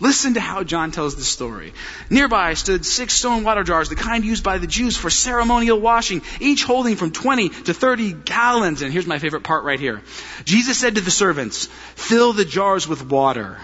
Listen 0.00 0.34
to 0.34 0.40
how 0.40 0.64
John 0.64 0.90
tells 0.90 1.14
the 1.14 1.22
story. 1.22 1.72
Nearby 2.10 2.54
stood 2.54 2.84
six 2.84 3.14
stone 3.14 3.44
water 3.44 3.62
jars, 3.62 3.88
the 3.88 3.94
kind 3.94 4.24
used 4.24 4.42
by 4.42 4.58
the 4.58 4.66
Jews 4.66 4.96
for 4.96 5.08
ceremonial 5.08 5.78
washing, 5.78 6.20
each 6.40 6.64
holding 6.64 6.96
from 6.96 7.12
20 7.12 7.48
to 7.50 7.72
30 7.72 8.12
gallons. 8.12 8.82
And 8.82 8.92
here's 8.92 9.06
my 9.06 9.20
favorite 9.20 9.44
part 9.44 9.62
right 9.62 9.78
here. 9.78 10.02
Jesus 10.44 10.78
said 10.78 10.96
to 10.96 11.00
the 11.00 11.12
servants, 11.12 11.66
fill 11.94 12.32
the 12.32 12.44
jars 12.44 12.88
with 12.88 13.08
water. 13.08 13.58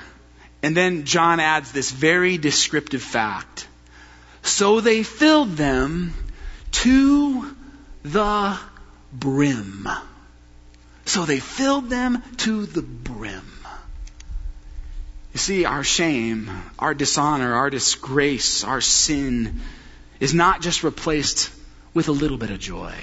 And 0.62 0.76
then 0.76 1.04
John 1.04 1.40
adds 1.40 1.72
this 1.72 1.90
very 1.90 2.38
descriptive 2.38 3.02
fact. 3.02 3.66
So 4.42 4.80
they 4.80 5.02
filled 5.02 5.56
them 5.56 6.14
to 6.72 7.56
the 8.02 8.58
brim. 9.12 9.88
So 11.04 11.24
they 11.24 11.40
filled 11.40 11.90
them 11.90 12.22
to 12.38 12.66
the 12.66 12.82
brim. 12.82 13.46
You 15.32 15.38
see, 15.38 15.64
our 15.64 15.84
shame, 15.84 16.50
our 16.78 16.94
dishonor, 16.94 17.54
our 17.54 17.70
disgrace, 17.70 18.64
our 18.64 18.80
sin 18.80 19.60
is 20.18 20.34
not 20.34 20.60
just 20.60 20.82
replaced 20.82 21.50
with 21.94 22.08
a 22.08 22.12
little 22.12 22.36
bit 22.36 22.50
of 22.50 22.58
joy. 22.58 22.94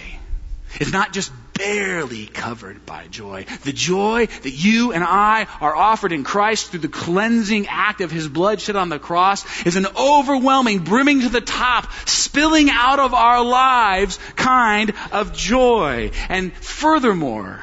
It's 0.79 0.91
not 0.91 1.13
just 1.13 1.31
barely 1.53 2.27
covered 2.27 2.85
by 2.85 3.07
joy. 3.07 3.45
The 3.63 3.73
joy 3.73 4.27
that 4.27 4.51
you 4.51 4.91
and 4.91 5.03
I 5.03 5.47
are 5.59 5.75
offered 5.75 6.11
in 6.11 6.23
Christ 6.23 6.69
through 6.69 6.81
the 6.81 6.87
cleansing 6.87 7.67
act 7.67 8.01
of 8.01 8.11
His 8.11 8.27
blood 8.27 8.61
shed 8.61 8.75
on 8.75 8.89
the 8.89 8.99
cross 8.99 9.65
is 9.65 9.75
an 9.75 9.87
overwhelming, 9.97 10.79
brimming 10.79 11.21
to 11.21 11.29
the 11.29 11.41
top, 11.41 11.91
spilling 12.05 12.69
out 12.69 12.99
of 12.99 13.13
our 13.13 13.43
lives 13.43 14.19
kind 14.35 14.93
of 15.11 15.33
joy. 15.33 16.11
And 16.29 16.53
furthermore, 16.53 17.59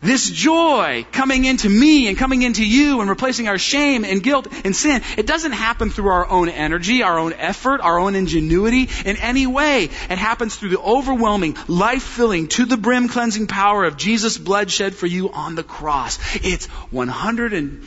this 0.00 0.30
joy 0.30 1.04
coming 1.10 1.44
into 1.44 1.68
me 1.68 2.06
and 2.06 2.16
coming 2.16 2.42
into 2.42 2.64
you 2.64 3.00
and 3.00 3.10
replacing 3.10 3.48
our 3.48 3.58
shame 3.58 4.04
and 4.04 4.22
guilt 4.22 4.46
and 4.64 4.74
sin, 4.74 5.02
it 5.16 5.26
doesn't 5.26 5.52
happen 5.52 5.90
through 5.90 6.08
our 6.08 6.28
own 6.28 6.48
energy, 6.48 7.02
our 7.02 7.18
own 7.18 7.32
effort, 7.32 7.80
our 7.80 7.98
own 7.98 8.14
ingenuity 8.14 8.88
in 9.04 9.16
any 9.16 9.46
way. 9.46 9.84
It 9.84 10.18
happens 10.18 10.54
through 10.54 10.68
the 10.68 10.80
overwhelming, 10.80 11.56
life-filling, 11.66 12.48
to 12.48 12.64
the 12.64 12.76
brim 12.76 13.08
cleansing 13.08 13.48
power 13.48 13.84
of 13.84 13.96
Jesus' 13.96 14.38
blood 14.38 14.70
shed 14.70 14.94
for 14.94 15.06
you 15.06 15.30
on 15.30 15.56
the 15.56 15.64
cross. 15.64 16.18
It's 16.44 16.66
100 16.66 17.52
and, 17.52 17.84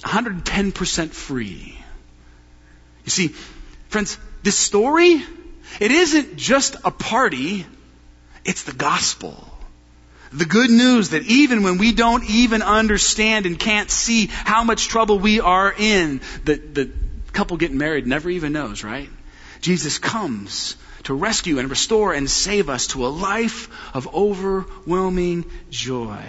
110% 0.00 1.10
free. 1.10 1.78
You 3.04 3.10
see, 3.10 3.28
friends, 3.88 4.18
this 4.42 4.58
story, 4.58 5.22
it 5.78 5.92
isn't 5.92 6.36
just 6.36 6.74
a 6.84 6.90
party, 6.90 7.66
it's 8.44 8.64
the 8.64 8.72
gospel. 8.72 9.51
The 10.34 10.46
good 10.46 10.70
news 10.70 11.10
that 11.10 11.24
even 11.24 11.62
when 11.62 11.78
we 11.78 11.92
don't 11.92 12.24
even 12.24 12.62
understand 12.62 13.44
and 13.44 13.58
can't 13.58 13.90
see 13.90 14.26
how 14.26 14.64
much 14.64 14.88
trouble 14.88 15.18
we 15.18 15.40
are 15.40 15.72
in, 15.76 16.20
the, 16.44 16.54
the 16.56 16.90
couple 17.32 17.56
getting 17.56 17.78
married 17.78 18.06
never 18.06 18.30
even 18.30 18.52
knows, 18.52 18.82
right? 18.82 19.10
Jesus 19.60 19.98
comes 19.98 20.76
to 21.04 21.14
rescue 21.14 21.58
and 21.58 21.68
restore 21.68 22.12
and 22.14 22.30
save 22.30 22.68
us 22.68 22.88
to 22.88 23.06
a 23.06 23.08
life 23.08 23.68
of 23.94 24.14
overwhelming 24.14 25.44
joy. 25.70 26.24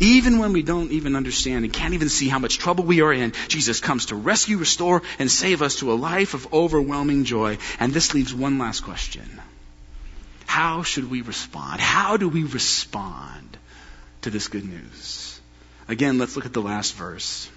Even 0.00 0.38
when 0.38 0.52
we 0.52 0.62
don't 0.62 0.92
even 0.92 1.16
understand 1.16 1.64
and 1.64 1.74
can't 1.74 1.94
even 1.94 2.08
see 2.08 2.28
how 2.28 2.38
much 2.38 2.58
trouble 2.58 2.84
we 2.84 3.00
are 3.00 3.12
in, 3.12 3.32
Jesus 3.48 3.80
comes 3.80 4.06
to 4.06 4.16
rescue, 4.16 4.56
restore, 4.56 5.02
and 5.18 5.30
save 5.30 5.60
us 5.60 5.76
to 5.76 5.92
a 5.92 5.94
life 5.94 6.34
of 6.34 6.52
overwhelming 6.52 7.24
joy. 7.24 7.58
And 7.80 7.92
this 7.92 8.14
leaves 8.14 8.32
one 8.32 8.58
last 8.58 8.80
question. 8.80 9.40
How 10.48 10.82
should 10.82 11.10
we 11.10 11.20
respond? 11.20 11.78
How 11.78 12.16
do 12.16 12.26
we 12.26 12.42
respond 12.42 13.58
to 14.22 14.30
this 14.30 14.48
good 14.48 14.64
news? 14.64 15.38
Again, 15.86 16.18
let's 16.18 16.36
look 16.36 16.46
at 16.46 16.54
the 16.54 16.62
last 16.62 16.94
verse. 16.94 17.50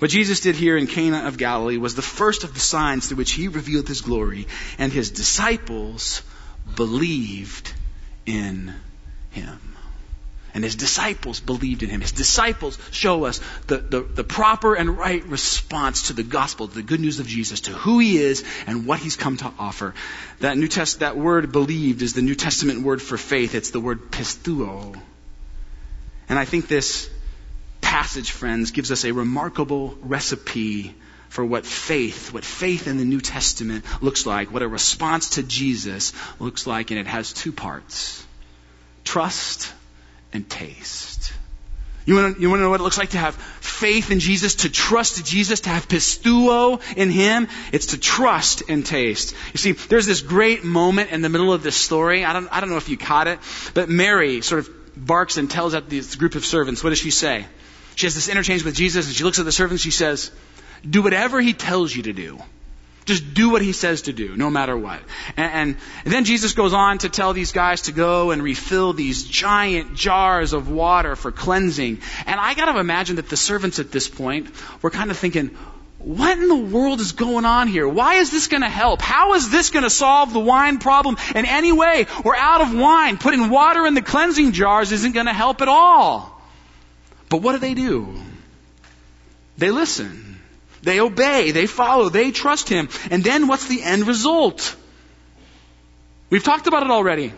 What 0.00 0.10
Jesus 0.10 0.40
did 0.40 0.56
here 0.56 0.76
in 0.76 0.88
Cana 0.88 1.28
of 1.28 1.38
Galilee 1.38 1.76
was 1.78 1.94
the 1.94 2.02
first 2.02 2.42
of 2.42 2.52
the 2.52 2.58
signs 2.58 3.06
through 3.06 3.18
which 3.18 3.30
he 3.30 3.46
revealed 3.46 3.86
his 3.86 4.00
glory, 4.00 4.48
and 4.76 4.92
his 4.92 5.12
disciples 5.12 6.22
believed 6.74 7.72
in 8.26 8.74
him. 9.30 9.67
And 10.54 10.64
his 10.64 10.76
disciples 10.76 11.40
believed 11.40 11.82
in 11.82 11.90
him. 11.90 12.00
His 12.00 12.12
disciples 12.12 12.78
show 12.90 13.24
us 13.24 13.40
the, 13.66 13.78
the, 13.78 14.00
the, 14.00 14.24
proper 14.24 14.74
and 14.74 14.96
right 14.96 15.22
response 15.24 16.08
to 16.08 16.14
the 16.14 16.22
gospel, 16.22 16.68
to 16.68 16.74
the 16.74 16.82
good 16.82 17.00
news 17.00 17.20
of 17.20 17.26
Jesus, 17.26 17.60
to 17.62 17.72
who 17.72 17.98
he 17.98 18.16
is 18.16 18.44
and 18.66 18.86
what 18.86 18.98
he's 18.98 19.16
come 19.16 19.36
to 19.38 19.52
offer. 19.58 19.94
That 20.40 20.56
New 20.56 20.68
Test, 20.68 21.00
that 21.00 21.16
word 21.16 21.52
believed 21.52 22.02
is 22.02 22.14
the 22.14 22.22
New 22.22 22.34
Testament 22.34 22.82
word 22.82 23.02
for 23.02 23.18
faith. 23.18 23.54
It's 23.54 23.70
the 23.70 23.80
word 23.80 24.10
pisteuo. 24.10 24.98
And 26.28 26.38
I 26.38 26.44
think 26.44 26.68
this 26.68 27.10
passage, 27.80 28.30
friends, 28.30 28.70
gives 28.70 28.90
us 28.90 29.04
a 29.04 29.12
remarkable 29.12 29.96
recipe 30.02 30.94
for 31.28 31.44
what 31.44 31.66
faith, 31.66 32.32
what 32.32 32.44
faith 32.44 32.86
in 32.86 32.96
the 32.96 33.04
New 33.04 33.20
Testament 33.20 33.84
looks 34.02 34.24
like, 34.26 34.50
what 34.52 34.62
a 34.62 34.68
response 34.68 35.30
to 35.30 35.42
Jesus 35.42 36.12
looks 36.38 36.66
like, 36.66 36.90
and 36.90 36.98
it 36.98 37.06
has 37.06 37.32
two 37.32 37.52
parts. 37.52 38.24
Trust 39.04 39.72
and 40.32 40.48
taste. 40.48 41.32
You 42.06 42.14
want, 42.14 42.36
to, 42.36 42.40
you 42.40 42.48
want 42.48 42.60
to 42.60 42.62
know 42.62 42.70
what 42.70 42.80
it 42.80 42.84
looks 42.84 42.96
like 42.96 43.10
to 43.10 43.18
have 43.18 43.34
faith 43.34 44.10
in 44.10 44.18
Jesus, 44.18 44.54
to 44.56 44.70
trust 44.70 45.26
Jesus, 45.26 45.60
to 45.60 45.68
have 45.68 45.88
pisteuo 45.88 46.80
in 46.96 47.10
Him? 47.10 47.48
It's 47.70 47.88
to 47.88 47.98
trust 47.98 48.62
and 48.70 48.84
taste. 48.84 49.34
You 49.52 49.58
see, 49.58 49.72
there's 49.72 50.06
this 50.06 50.22
great 50.22 50.64
moment 50.64 51.10
in 51.10 51.20
the 51.20 51.28
middle 51.28 51.52
of 51.52 51.62
this 51.62 51.76
story. 51.76 52.24
I 52.24 52.32
don't, 52.32 52.48
I 52.50 52.60
don't 52.60 52.70
know 52.70 52.78
if 52.78 52.88
you 52.88 52.96
caught 52.96 53.28
it, 53.28 53.38
but 53.74 53.90
Mary 53.90 54.40
sort 54.40 54.60
of 54.60 55.06
barks 55.06 55.36
and 55.36 55.50
tells 55.50 55.74
out 55.74 55.90
this 55.90 56.16
group 56.16 56.34
of 56.34 56.46
servants, 56.46 56.82
what 56.82 56.90
does 56.90 56.98
she 56.98 57.10
say? 57.10 57.46
She 57.94 58.06
has 58.06 58.14
this 58.14 58.30
interchange 58.30 58.64
with 58.64 58.74
Jesus, 58.74 59.06
and 59.06 59.14
she 59.14 59.24
looks 59.24 59.38
at 59.38 59.44
the 59.44 59.52
servants, 59.52 59.82
she 59.82 59.90
says, 59.90 60.30
do 60.88 61.02
whatever 61.02 61.42
He 61.42 61.52
tells 61.52 61.94
you 61.94 62.04
to 62.04 62.14
do. 62.14 62.38
Just 63.08 63.32
do 63.32 63.48
what 63.48 63.62
he 63.62 63.72
says 63.72 64.02
to 64.02 64.12
do, 64.12 64.36
no 64.36 64.50
matter 64.50 64.76
what. 64.76 65.00
And, 65.38 65.52
and, 65.52 65.76
and, 66.04 66.12
then 66.12 66.26
Jesus 66.26 66.52
goes 66.52 66.74
on 66.74 66.98
to 66.98 67.08
tell 67.08 67.32
these 67.32 67.52
guys 67.52 67.82
to 67.82 67.92
go 67.92 68.32
and 68.32 68.42
refill 68.42 68.92
these 68.92 69.24
giant 69.24 69.94
jars 69.94 70.52
of 70.52 70.68
water 70.68 71.16
for 71.16 71.32
cleansing. 71.32 72.02
And 72.26 72.38
I 72.38 72.52
gotta 72.52 72.78
imagine 72.78 73.16
that 73.16 73.30
the 73.30 73.36
servants 73.38 73.78
at 73.78 73.90
this 73.90 74.08
point 74.08 74.50
were 74.82 74.90
kind 74.90 75.10
of 75.10 75.16
thinking, 75.16 75.56
what 75.98 76.36
in 76.36 76.48
the 76.48 76.76
world 76.76 77.00
is 77.00 77.12
going 77.12 77.46
on 77.46 77.66
here? 77.66 77.88
Why 77.88 78.16
is 78.16 78.30
this 78.30 78.46
going 78.46 78.60
to 78.60 78.68
help? 78.68 79.00
How 79.00 79.34
is 79.34 79.50
this 79.50 79.70
going 79.70 79.82
to 79.82 79.90
solve 79.90 80.32
the 80.32 80.38
wine 80.38 80.78
problem 80.78 81.16
in 81.34 81.44
any 81.44 81.72
way? 81.72 82.06
We're 82.24 82.36
out 82.36 82.60
of 82.60 82.72
wine. 82.72 83.18
Putting 83.18 83.48
water 83.48 83.84
in 83.84 83.94
the 83.94 84.02
cleansing 84.02 84.52
jars 84.52 84.92
isn't 84.92 85.12
going 85.12 85.26
to 85.26 85.32
help 85.32 85.60
at 85.60 85.66
all. 85.66 86.40
But 87.28 87.42
what 87.42 87.52
do 87.52 87.58
they 87.58 87.74
do? 87.74 88.14
They 89.56 89.72
listen. 89.72 90.27
They 90.82 91.00
obey, 91.00 91.50
they 91.50 91.66
follow, 91.66 92.08
they 92.08 92.30
trust 92.30 92.68
Him. 92.68 92.88
And 93.10 93.24
then 93.24 93.46
what's 93.46 93.66
the 93.66 93.82
end 93.82 94.06
result? 94.06 94.76
We've 96.30 96.44
talked 96.44 96.66
about 96.66 96.82
it 96.82 96.90
already. 96.90 97.32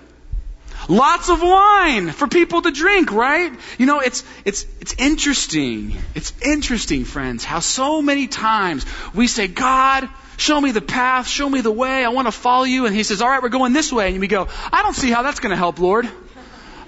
Lots 0.89 1.29
of 1.29 1.43
wine 1.43 2.11
for 2.11 2.27
people 2.27 2.63
to 2.63 2.71
drink, 2.71 3.13
right? 3.13 3.53
You 3.79 3.87
know, 3.87 4.01
it's, 4.01 4.25
it's, 4.45 4.67
it's 4.81 4.95
interesting. 4.95 5.97
It's 6.15 6.33
interesting, 6.43 7.05
friends, 7.05 7.45
how 7.45 7.61
so 7.61 8.03
many 8.03 8.27
times 8.27 8.87
we 9.15 9.27
say, 9.27 9.47
God, 9.47 10.09
show 10.37 10.61
me 10.61 10.73
the 10.73 10.81
path, 10.81 11.29
show 11.29 11.49
me 11.49 11.61
the 11.61 11.71
way, 11.71 12.05
I 12.05 12.09
want 12.09 12.27
to 12.27 12.33
follow 12.33 12.65
you. 12.65 12.87
And 12.87 12.95
He 12.95 13.03
says, 13.03 13.23
all 13.23 13.29
right, 13.29 13.43
we're 13.43 13.51
going 13.51 13.73
this 13.73 13.93
way. 13.93 14.11
And 14.11 14.21
we 14.21 14.27
go, 14.27 14.49
I 14.73 14.83
don't 14.83 14.97
see 14.97 15.11
how 15.11 15.23
that's 15.23 15.39
going 15.39 15.51
to 15.51 15.57
help, 15.57 15.79
Lord. 15.79 16.09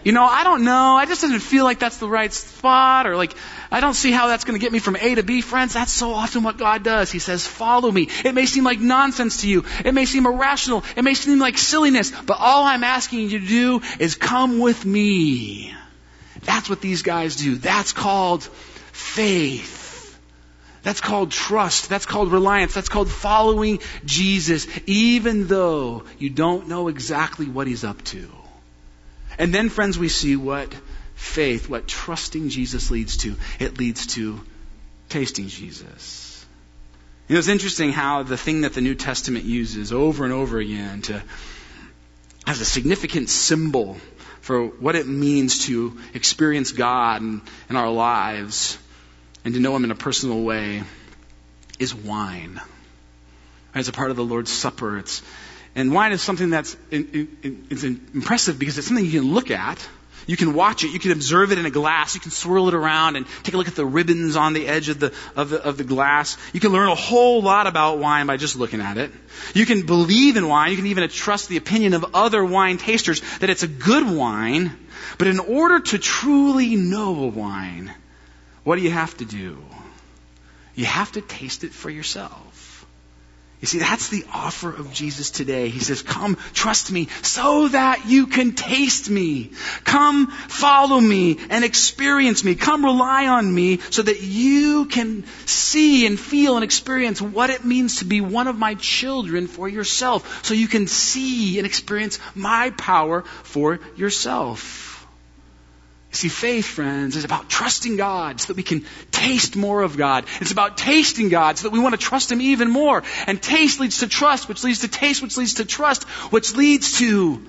You 0.04 0.10
know, 0.12 0.24
I 0.24 0.42
don't 0.42 0.64
know. 0.64 0.96
I 0.96 1.06
just 1.06 1.20
doesn't 1.20 1.40
feel 1.40 1.64
like 1.64 1.78
that's 1.78 1.98
the 1.98 2.08
right 2.08 2.32
spot 2.32 3.06
or 3.06 3.16
like, 3.16 3.34
I 3.70 3.80
don't 3.80 3.94
see 3.94 4.10
how 4.10 4.26
that's 4.26 4.44
going 4.44 4.58
to 4.58 4.60
get 4.60 4.72
me 4.72 4.80
from 4.80 4.96
A 4.96 5.14
to 5.14 5.22
B. 5.22 5.40
Friends, 5.40 5.74
that's 5.74 5.92
so 5.92 6.12
often 6.12 6.42
what 6.42 6.58
God 6.58 6.82
does. 6.82 7.12
He 7.12 7.20
says, 7.20 7.46
follow 7.46 7.90
me. 7.90 8.08
It 8.24 8.34
may 8.34 8.46
seem 8.46 8.64
like 8.64 8.80
nonsense 8.80 9.42
to 9.42 9.48
you. 9.48 9.64
It 9.84 9.94
may 9.94 10.04
seem 10.04 10.26
irrational. 10.26 10.82
It 10.96 11.02
may 11.02 11.14
seem 11.14 11.38
like 11.38 11.56
silliness. 11.56 12.10
But 12.10 12.38
all 12.40 12.64
I'm 12.64 12.82
asking 12.82 13.20
you 13.20 13.38
to 13.38 13.46
do 13.46 13.80
is 14.00 14.16
come 14.16 14.58
with 14.58 14.84
me. 14.84 15.72
That's 16.42 16.68
what 16.68 16.80
these 16.80 17.02
guys 17.02 17.36
do. 17.36 17.54
That's 17.54 17.92
called 17.92 18.42
faith. 18.42 20.18
That's 20.82 21.00
called 21.00 21.30
trust. 21.30 21.88
That's 21.88 22.06
called 22.06 22.32
reliance. 22.32 22.74
That's 22.74 22.88
called 22.88 23.08
following 23.08 23.78
Jesus, 24.04 24.66
even 24.86 25.46
though 25.46 26.02
you 26.18 26.28
don't 26.28 26.66
know 26.66 26.88
exactly 26.88 27.46
what 27.46 27.68
he's 27.68 27.84
up 27.84 28.02
to. 28.06 28.28
And 29.38 29.54
then, 29.54 29.68
friends, 29.68 29.98
we 29.98 30.08
see 30.08 30.36
what 30.36 30.72
faith, 31.14 31.68
what 31.68 31.86
trusting 31.86 32.48
Jesus 32.48 32.90
leads 32.90 33.18
to. 33.18 33.36
It 33.58 33.78
leads 33.78 34.06
to 34.14 34.40
tasting 35.08 35.48
Jesus. 35.48 36.44
You 37.28 37.34
know, 37.34 37.38
it's 37.38 37.48
interesting 37.48 37.92
how 37.92 38.24
the 38.24 38.36
thing 38.36 38.62
that 38.62 38.74
the 38.74 38.80
New 38.80 38.94
Testament 38.94 39.44
uses 39.44 39.92
over 39.92 40.24
and 40.24 40.32
over 40.32 40.58
again 40.58 41.02
to 41.02 41.22
as 42.46 42.60
a 42.60 42.64
significant 42.64 43.28
symbol 43.28 43.96
for 44.40 44.66
what 44.66 44.96
it 44.96 45.06
means 45.06 45.66
to 45.66 45.96
experience 46.12 46.72
God 46.72 47.22
in, 47.22 47.40
in 47.70 47.76
our 47.76 47.90
lives 47.90 48.76
and 49.44 49.54
to 49.54 49.60
know 49.60 49.74
Him 49.76 49.84
in 49.84 49.92
a 49.92 49.96
personal 49.96 50.42
way 50.42 50.82
is 51.78 51.94
wine. 51.94 52.60
As 53.74 53.88
a 53.88 53.92
part 53.92 54.10
of 54.10 54.16
the 54.16 54.24
Lord's 54.24 54.50
Supper, 54.50 54.98
it's 54.98 55.22
and 55.74 55.92
wine 55.92 56.12
is 56.12 56.22
something 56.22 56.50
that's 56.50 56.76
in, 56.90 57.28
in, 57.42 57.66
it's 57.70 57.84
impressive 57.84 58.58
because 58.58 58.78
it's 58.78 58.86
something 58.86 59.04
you 59.04 59.20
can 59.20 59.32
look 59.32 59.50
at 59.50 59.88
you 60.26 60.36
can 60.36 60.54
watch 60.54 60.84
it. 60.84 60.92
You 60.92 60.98
can 60.98 61.12
observe 61.12 61.52
it 61.52 61.58
in 61.58 61.66
a 61.66 61.70
glass. 61.70 62.14
You 62.14 62.20
can 62.20 62.30
swirl 62.30 62.68
it 62.68 62.74
around 62.74 63.16
and 63.16 63.26
take 63.42 63.54
a 63.54 63.56
look 63.56 63.68
at 63.68 63.74
the 63.74 63.86
ribbons 63.86 64.36
on 64.36 64.52
the 64.52 64.66
edge 64.66 64.88
of 64.88 65.00
the, 65.00 65.12
of 65.34 65.50
the, 65.50 65.62
of 65.62 65.76
the 65.76 65.84
glass. 65.84 66.36
You 66.52 66.60
can 66.60 66.72
learn 66.72 66.88
a 66.88 66.94
whole 66.94 67.42
lot 67.42 67.66
about 67.66 67.98
wine 67.98 68.26
by 68.26 68.36
just 68.36 68.56
looking 68.56 68.80
at 68.80 68.98
it. 68.98 69.10
You 69.54 69.66
can 69.66 69.84
believe 69.84 70.36
in 70.36 70.48
wine. 70.48 70.70
You 70.70 70.76
can 70.76 70.86
even 70.86 71.08
trust 71.08 71.48
the 71.48 71.56
opinion 71.56 71.94
of 71.94 72.14
other 72.14 72.44
wine 72.44 72.78
tasters 72.78 73.20
that 73.38 73.50
it's 73.50 73.62
a 73.62 73.68
good 73.68 74.08
wine. 74.08 74.78
But 75.18 75.26
in 75.26 75.40
order 75.40 75.80
to 75.80 75.98
truly 75.98 76.76
know 76.76 77.24
a 77.24 77.28
wine, 77.28 77.92
what 78.64 78.76
do 78.76 78.82
you 78.82 78.90
have 78.90 79.16
to 79.18 79.24
do? 79.24 79.58
You 80.74 80.86
have 80.86 81.12
to 81.12 81.20
taste 81.20 81.64
it 81.64 81.72
for 81.72 81.90
yourself. 81.90 82.51
You 83.62 83.68
see, 83.68 83.78
that's 83.78 84.08
the 84.08 84.24
offer 84.34 84.70
of 84.70 84.92
Jesus 84.92 85.30
today. 85.30 85.68
He 85.68 85.78
says, 85.78 86.02
come, 86.02 86.34
trust 86.52 86.90
me 86.90 87.06
so 87.22 87.68
that 87.68 88.06
you 88.06 88.26
can 88.26 88.56
taste 88.56 89.08
me. 89.08 89.52
Come, 89.84 90.26
follow 90.26 90.98
me 90.98 91.38
and 91.48 91.64
experience 91.64 92.42
me. 92.42 92.56
Come, 92.56 92.84
rely 92.84 93.28
on 93.28 93.54
me 93.54 93.78
so 93.78 94.02
that 94.02 94.20
you 94.20 94.86
can 94.86 95.24
see 95.46 96.06
and 96.06 96.18
feel 96.18 96.56
and 96.56 96.64
experience 96.64 97.22
what 97.22 97.50
it 97.50 97.64
means 97.64 98.00
to 98.00 98.04
be 98.04 98.20
one 98.20 98.48
of 98.48 98.58
my 98.58 98.74
children 98.74 99.46
for 99.46 99.68
yourself. 99.68 100.44
So 100.44 100.54
you 100.54 100.66
can 100.66 100.88
see 100.88 101.58
and 101.58 101.66
experience 101.66 102.18
my 102.34 102.70
power 102.70 103.22
for 103.44 103.78
yourself. 103.94 104.91
See, 106.12 106.28
faith, 106.28 106.66
friends, 106.66 107.16
is 107.16 107.24
about 107.24 107.48
trusting 107.48 107.96
God 107.96 108.38
so 108.38 108.48
that 108.48 108.56
we 108.56 108.62
can 108.62 108.84
taste 109.10 109.56
more 109.56 109.80
of 109.80 109.96
God. 109.96 110.26
It's 110.42 110.52
about 110.52 110.76
tasting 110.76 111.30
God 111.30 111.56
so 111.56 111.68
that 111.68 111.72
we 111.72 111.80
want 111.80 111.94
to 111.94 112.00
trust 112.00 112.30
Him 112.30 112.42
even 112.42 112.68
more. 112.68 113.02
And 113.26 113.42
taste 113.42 113.80
leads 113.80 114.00
to 114.00 114.08
trust, 114.08 114.46
which 114.46 114.62
leads 114.62 114.80
to 114.80 114.88
taste, 114.88 115.22
which 115.22 115.38
leads 115.38 115.54
to 115.54 115.64
trust, 115.64 116.04
which 116.30 116.54
leads 116.54 116.98
to 116.98 117.42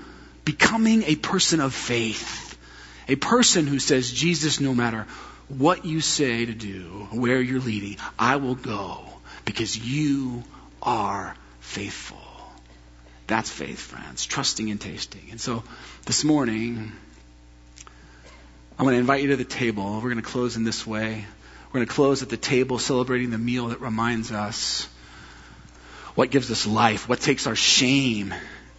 becoming 0.46 1.04
a 1.04 1.18
person 1.18 1.60
of 1.60 1.74
faith. 1.74 2.58
A 3.10 3.18
person 3.18 3.68
who 3.68 3.80
says, 3.80 4.10
Jesus, 4.10 4.62
no 4.62 4.74
matter 4.74 5.08
what 5.50 5.84
you 5.84 6.00
say 6.00 6.46
to 6.46 6.54
do, 6.54 7.08
where 7.12 7.42
you're 7.42 7.60
leading, 7.60 7.98
I 8.18 8.38
will 8.38 8.56
go 8.56 9.02
because 9.44 9.78
you 9.78 10.42
are 10.82 11.36
faithful. 11.60 12.18
That's 13.28 13.50
faith, 13.50 13.80
friends. 13.80 14.26
Trusting 14.26 14.72
and 14.72 14.80
tasting. 14.80 15.28
And 15.32 15.42
so 15.42 15.64
this 16.06 16.24
morning, 16.24 16.94
I 18.78 18.84
want 18.84 18.96
to 18.96 19.00
invite 19.00 19.22
you 19.22 19.30
to 19.30 19.36
the 19.36 19.44
table. 19.44 19.96
We're 19.96 20.10
going 20.10 20.16
to 20.16 20.24
close 20.24 20.58
in 20.58 20.64
this 20.64 20.86
way. 20.86 21.26
We're 21.68 21.80
going 21.80 21.86
to 21.86 21.94
close 21.94 22.24
at 22.24 22.30
the 22.30 22.38
table 22.38 22.80
celebrating 22.80 23.30
the 23.30 23.38
meal 23.38 23.68
that 23.68 23.82
reminds 23.82 24.32
us 24.32 24.88
what 26.16 26.32
gives 26.32 26.50
us 26.50 26.66
life, 26.66 27.08
what 27.08 27.20
takes 27.20 27.46
our 27.46 27.56
shame 27.56 28.34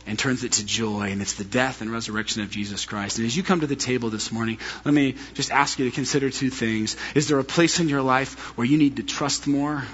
and 0.06 0.18
turns 0.18 0.42
it 0.42 0.52
to 0.52 0.66
joy, 0.66 1.10
and 1.12 1.22
it's 1.22 1.34
the 1.34 1.44
death 1.44 1.80
and 1.80 1.90
resurrection 1.90 2.42
of 2.42 2.50
Jesus 2.50 2.84
Christ. 2.84 3.18
And 3.18 3.26
as 3.26 3.36
you 3.36 3.42
come 3.42 3.60
to 3.60 3.66
the 3.66 3.76
table 3.76 4.10
this 4.10 4.32
morning, 4.32 4.58
let 4.84 4.92
me 4.92 5.14
just 5.34 5.50
ask 5.50 5.78
you 5.78 5.88
to 5.88 5.94
consider 5.94 6.28
two 6.28 6.50
things. 6.50 6.96
Is 7.14 7.28
there 7.28 7.38
a 7.38 7.44
place 7.44 7.78
in 7.78 7.88
your 7.88 8.02
life 8.02 8.56
where 8.58 8.66
you 8.66 8.76
need 8.76 8.96
to 8.96 9.02
trust 9.04 9.46
more? 9.46 9.84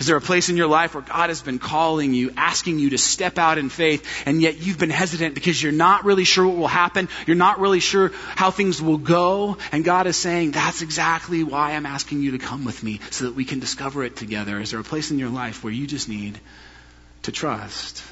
Is 0.00 0.06
there 0.06 0.16
a 0.16 0.20
place 0.20 0.48
in 0.48 0.56
your 0.56 0.66
life 0.66 0.94
where 0.94 1.02
God 1.02 1.28
has 1.28 1.42
been 1.42 1.58
calling 1.58 2.14
you, 2.14 2.32
asking 2.34 2.78
you 2.78 2.90
to 2.90 2.98
step 2.98 3.36
out 3.36 3.58
in 3.58 3.68
faith, 3.68 4.02
and 4.24 4.40
yet 4.40 4.56
you've 4.56 4.78
been 4.78 4.88
hesitant 4.88 5.34
because 5.34 5.62
you're 5.62 5.72
not 5.72 6.06
really 6.06 6.24
sure 6.24 6.46
what 6.46 6.56
will 6.56 6.68
happen? 6.68 7.10
You're 7.26 7.36
not 7.36 7.60
really 7.60 7.80
sure 7.80 8.10
how 8.34 8.50
things 8.50 8.80
will 8.80 8.96
go. 8.96 9.58
And 9.72 9.84
God 9.84 10.06
is 10.06 10.16
saying, 10.16 10.52
that's 10.52 10.80
exactly 10.80 11.44
why 11.44 11.72
I'm 11.72 11.84
asking 11.84 12.22
you 12.22 12.30
to 12.30 12.38
come 12.38 12.64
with 12.64 12.82
me 12.82 13.00
so 13.10 13.26
that 13.26 13.34
we 13.34 13.44
can 13.44 13.60
discover 13.60 14.02
it 14.02 14.16
together. 14.16 14.58
Is 14.58 14.70
there 14.70 14.80
a 14.80 14.84
place 14.84 15.10
in 15.10 15.18
your 15.18 15.28
life 15.28 15.62
where 15.62 15.72
you 15.72 15.86
just 15.86 16.08
need 16.08 16.40
to 17.24 17.32
trust? 17.32 18.02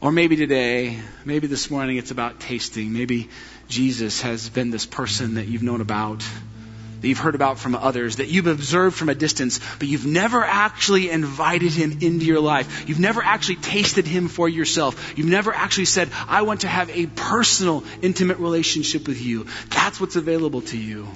Or 0.00 0.12
maybe 0.12 0.36
today, 0.36 1.00
maybe 1.24 1.48
this 1.48 1.68
morning 1.68 1.96
it's 1.96 2.12
about 2.12 2.38
tasting. 2.38 2.92
Maybe 2.92 3.28
Jesus 3.68 4.20
has 4.20 4.48
been 4.48 4.70
this 4.70 4.86
person 4.86 5.34
that 5.34 5.48
you've 5.48 5.64
known 5.64 5.80
about 5.80 6.24
that 7.06 7.10
you've 7.10 7.18
heard 7.18 7.36
about 7.36 7.60
from 7.60 7.76
others, 7.76 8.16
that 8.16 8.26
you've 8.26 8.48
observed 8.48 8.96
from 8.96 9.08
a 9.08 9.14
distance, 9.14 9.60
but 9.78 9.86
you've 9.86 10.06
never 10.06 10.42
actually 10.42 11.08
invited 11.08 11.70
him 11.70 11.98
into 12.00 12.26
your 12.26 12.40
life. 12.40 12.88
You've 12.88 12.98
never 12.98 13.22
actually 13.22 13.56
tasted 13.56 14.08
him 14.08 14.26
for 14.26 14.48
yourself. 14.48 15.16
You've 15.16 15.28
never 15.28 15.54
actually 15.54 15.84
said, 15.84 16.08
I 16.26 16.42
want 16.42 16.62
to 16.62 16.68
have 16.68 16.90
a 16.90 17.06
personal, 17.06 17.84
intimate 18.02 18.38
relationship 18.38 19.06
with 19.06 19.22
you. 19.22 19.46
That's 19.70 20.00
what's 20.00 20.16
available 20.16 20.62
to 20.62 20.76
you. 20.76 21.06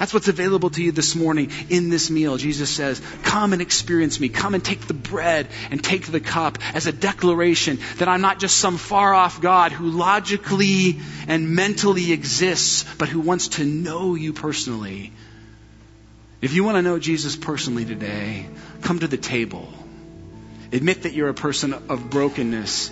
That's 0.00 0.14
what's 0.14 0.28
available 0.28 0.70
to 0.70 0.82
you 0.82 0.92
this 0.92 1.14
morning 1.14 1.50
in 1.68 1.90
this 1.90 2.08
meal. 2.08 2.38
Jesus 2.38 2.70
says, 2.70 3.02
Come 3.22 3.52
and 3.52 3.60
experience 3.60 4.18
me. 4.18 4.30
Come 4.30 4.54
and 4.54 4.64
take 4.64 4.86
the 4.86 4.94
bread 4.94 5.46
and 5.70 5.84
take 5.84 6.06
the 6.06 6.20
cup 6.20 6.56
as 6.74 6.86
a 6.86 6.92
declaration 6.92 7.78
that 7.98 8.08
I'm 8.08 8.22
not 8.22 8.40
just 8.40 8.56
some 8.56 8.78
far 8.78 9.12
off 9.12 9.42
God 9.42 9.72
who 9.72 9.90
logically 9.90 10.98
and 11.28 11.54
mentally 11.54 12.12
exists, 12.12 12.86
but 12.96 13.10
who 13.10 13.20
wants 13.20 13.48
to 13.48 13.64
know 13.66 14.14
you 14.14 14.32
personally. 14.32 15.12
If 16.40 16.54
you 16.54 16.64
want 16.64 16.78
to 16.78 16.82
know 16.82 16.98
Jesus 16.98 17.36
personally 17.36 17.84
today, 17.84 18.46
come 18.80 19.00
to 19.00 19.06
the 19.06 19.18
table. 19.18 19.70
Admit 20.72 21.02
that 21.02 21.12
you're 21.12 21.28
a 21.28 21.34
person 21.34 21.74
of 21.74 22.08
brokenness 22.08 22.90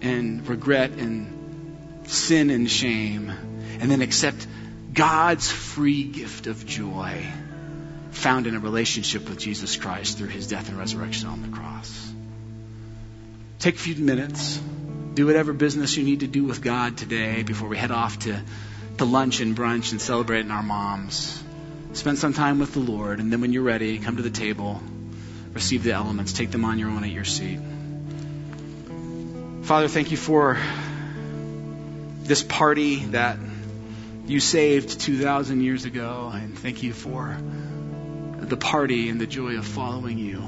and 0.00 0.48
regret 0.48 0.90
and 0.90 2.08
sin 2.08 2.50
and 2.50 2.68
shame, 2.68 3.30
and 3.78 3.88
then 3.88 4.02
accept 4.02 4.48
God's 5.00 5.50
free 5.50 6.02
gift 6.04 6.46
of 6.46 6.66
joy 6.66 7.24
found 8.10 8.46
in 8.46 8.54
a 8.54 8.60
relationship 8.60 9.26
with 9.30 9.38
Jesus 9.38 9.76
Christ 9.76 10.18
through 10.18 10.28
his 10.28 10.46
death 10.46 10.68
and 10.68 10.78
resurrection 10.78 11.26
on 11.26 11.40
the 11.40 11.56
cross. 11.56 12.12
Take 13.60 13.76
a 13.76 13.78
few 13.78 13.94
minutes. 13.94 14.60
Do 15.14 15.24
whatever 15.24 15.54
business 15.54 15.96
you 15.96 16.04
need 16.04 16.20
to 16.20 16.26
do 16.26 16.44
with 16.44 16.60
God 16.60 16.98
today 16.98 17.42
before 17.42 17.66
we 17.70 17.78
head 17.78 17.90
off 17.90 18.18
to, 18.18 18.42
to 18.98 19.06
lunch 19.06 19.40
and 19.40 19.56
brunch 19.56 19.92
and 19.92 20.02
celebrating 20.02 20.50
our 20.50 20.62
moms. 20.62 21.42
Spend 21.94 22.18
some 22.18 22.34
time 22.34 22.58
with 22.58 22.74
the 22.74 22.80
Lord, 22.80 23.20
and 23.20 23.32
then 23.32 23.40
when 23.40 23.54
you're 23.54 23.62
ready, 23.62 23.98
come 24.00 24.16
to 24.16 24.22
the 24.22 24.28
table, 24.28 24.82
receive 25.54 25.82
the 25.82 25.92
elements, 25.92 26.34
take 26.34 26.50
them 26.50 26.66
on 26.66 26.78
your 26.78 26.90
own 26.90 27.04
at 27.04 27.10
your 27.10 27.24
seat. 27.24 27.58
Father, 29.62 29.88
thank 29.88 30.10
you 30.10 30.18
for 30.18 30.58
this 32.24 32.42
party 32.42 32.96
that 33.06 33.38
you 34.30 34.38
saved 34.38 35.00
2,000 35.00 35.60
years 35.60 35.84
ago. 35.84 36.30
And 36.32 36.56
thank 36.56 36.82
you 36.82 36.92
for 36.92 37.36
the 38.38 38.56
party 38.56 39.08
and 39.08 39.20
the 39.20 39.26
joy 39.26 39.56
of 39.58 39.66
following 39.66 40.18
you. 40.18 40.42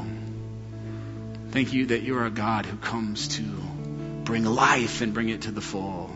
Thank 1.50 1.72
you 1.72 1.86
that 1.86 2.02
you're 2.02 2.24
a 2.24 2.30
God 2.30 2.64
who 2.64 2.76
comes 2.76 3.28
to 3.36 3.42
bring 3.42 4.44
life 4.44 5.00
and 5.00 5.12
bring 5.12 5.28
it 5.30 5.42
to 5.42 5.50
the 5.50 5.60
full. 5.60 6.10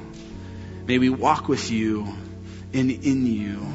May 0.86 0.98
we 0.98 1.10
walk 1.10 1.48
with 1.48 1.70
you 1.70 2.06
and 2.72 2.90
in 2.90 3.26
you 3.26 3.66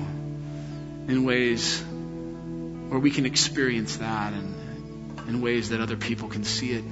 in 1.08 1.26
ways 1.26 1.82
where 1.82 3.00
we 3.00 3.12
can 3.12 3.26
experience 3.26 3.98
that 3.98 4.34
and 4.34 5.28
in 5.28 5.42
ways 5.42 5.70
that 5.70 5.82
other 5.82 5.98
people 5.98 6.30
can 6.30 6.46
see 6.46 6.72
it 6.72 6.84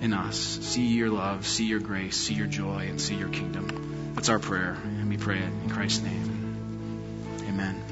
in 0.00 0.12
us. 0.12 0.36
See 0.36 0.88
your 0.88 1.10
love, 1.10 1.46
see 1.46 1.66
your 1.66 1.80
grace, 1.80 2.16
see 2.16 2.34
your 2.34 2.46
joy, 2.48 2.86
and 2.88 3.00
see 3.00 3.14
your 3.14 3.28
kingdom. 3.28 4.12
That's 4.14 4.28
our 4.28 4.38
prayer, 4.38 4.76
and 4.82 5.08
we 5.08 5.16
pray 5.16 5.38
it 5.38 5.44
in 5.44 5.70
Christ's 5.70 6.02
name. 6.02 6.29
Amen. 7.60 7.89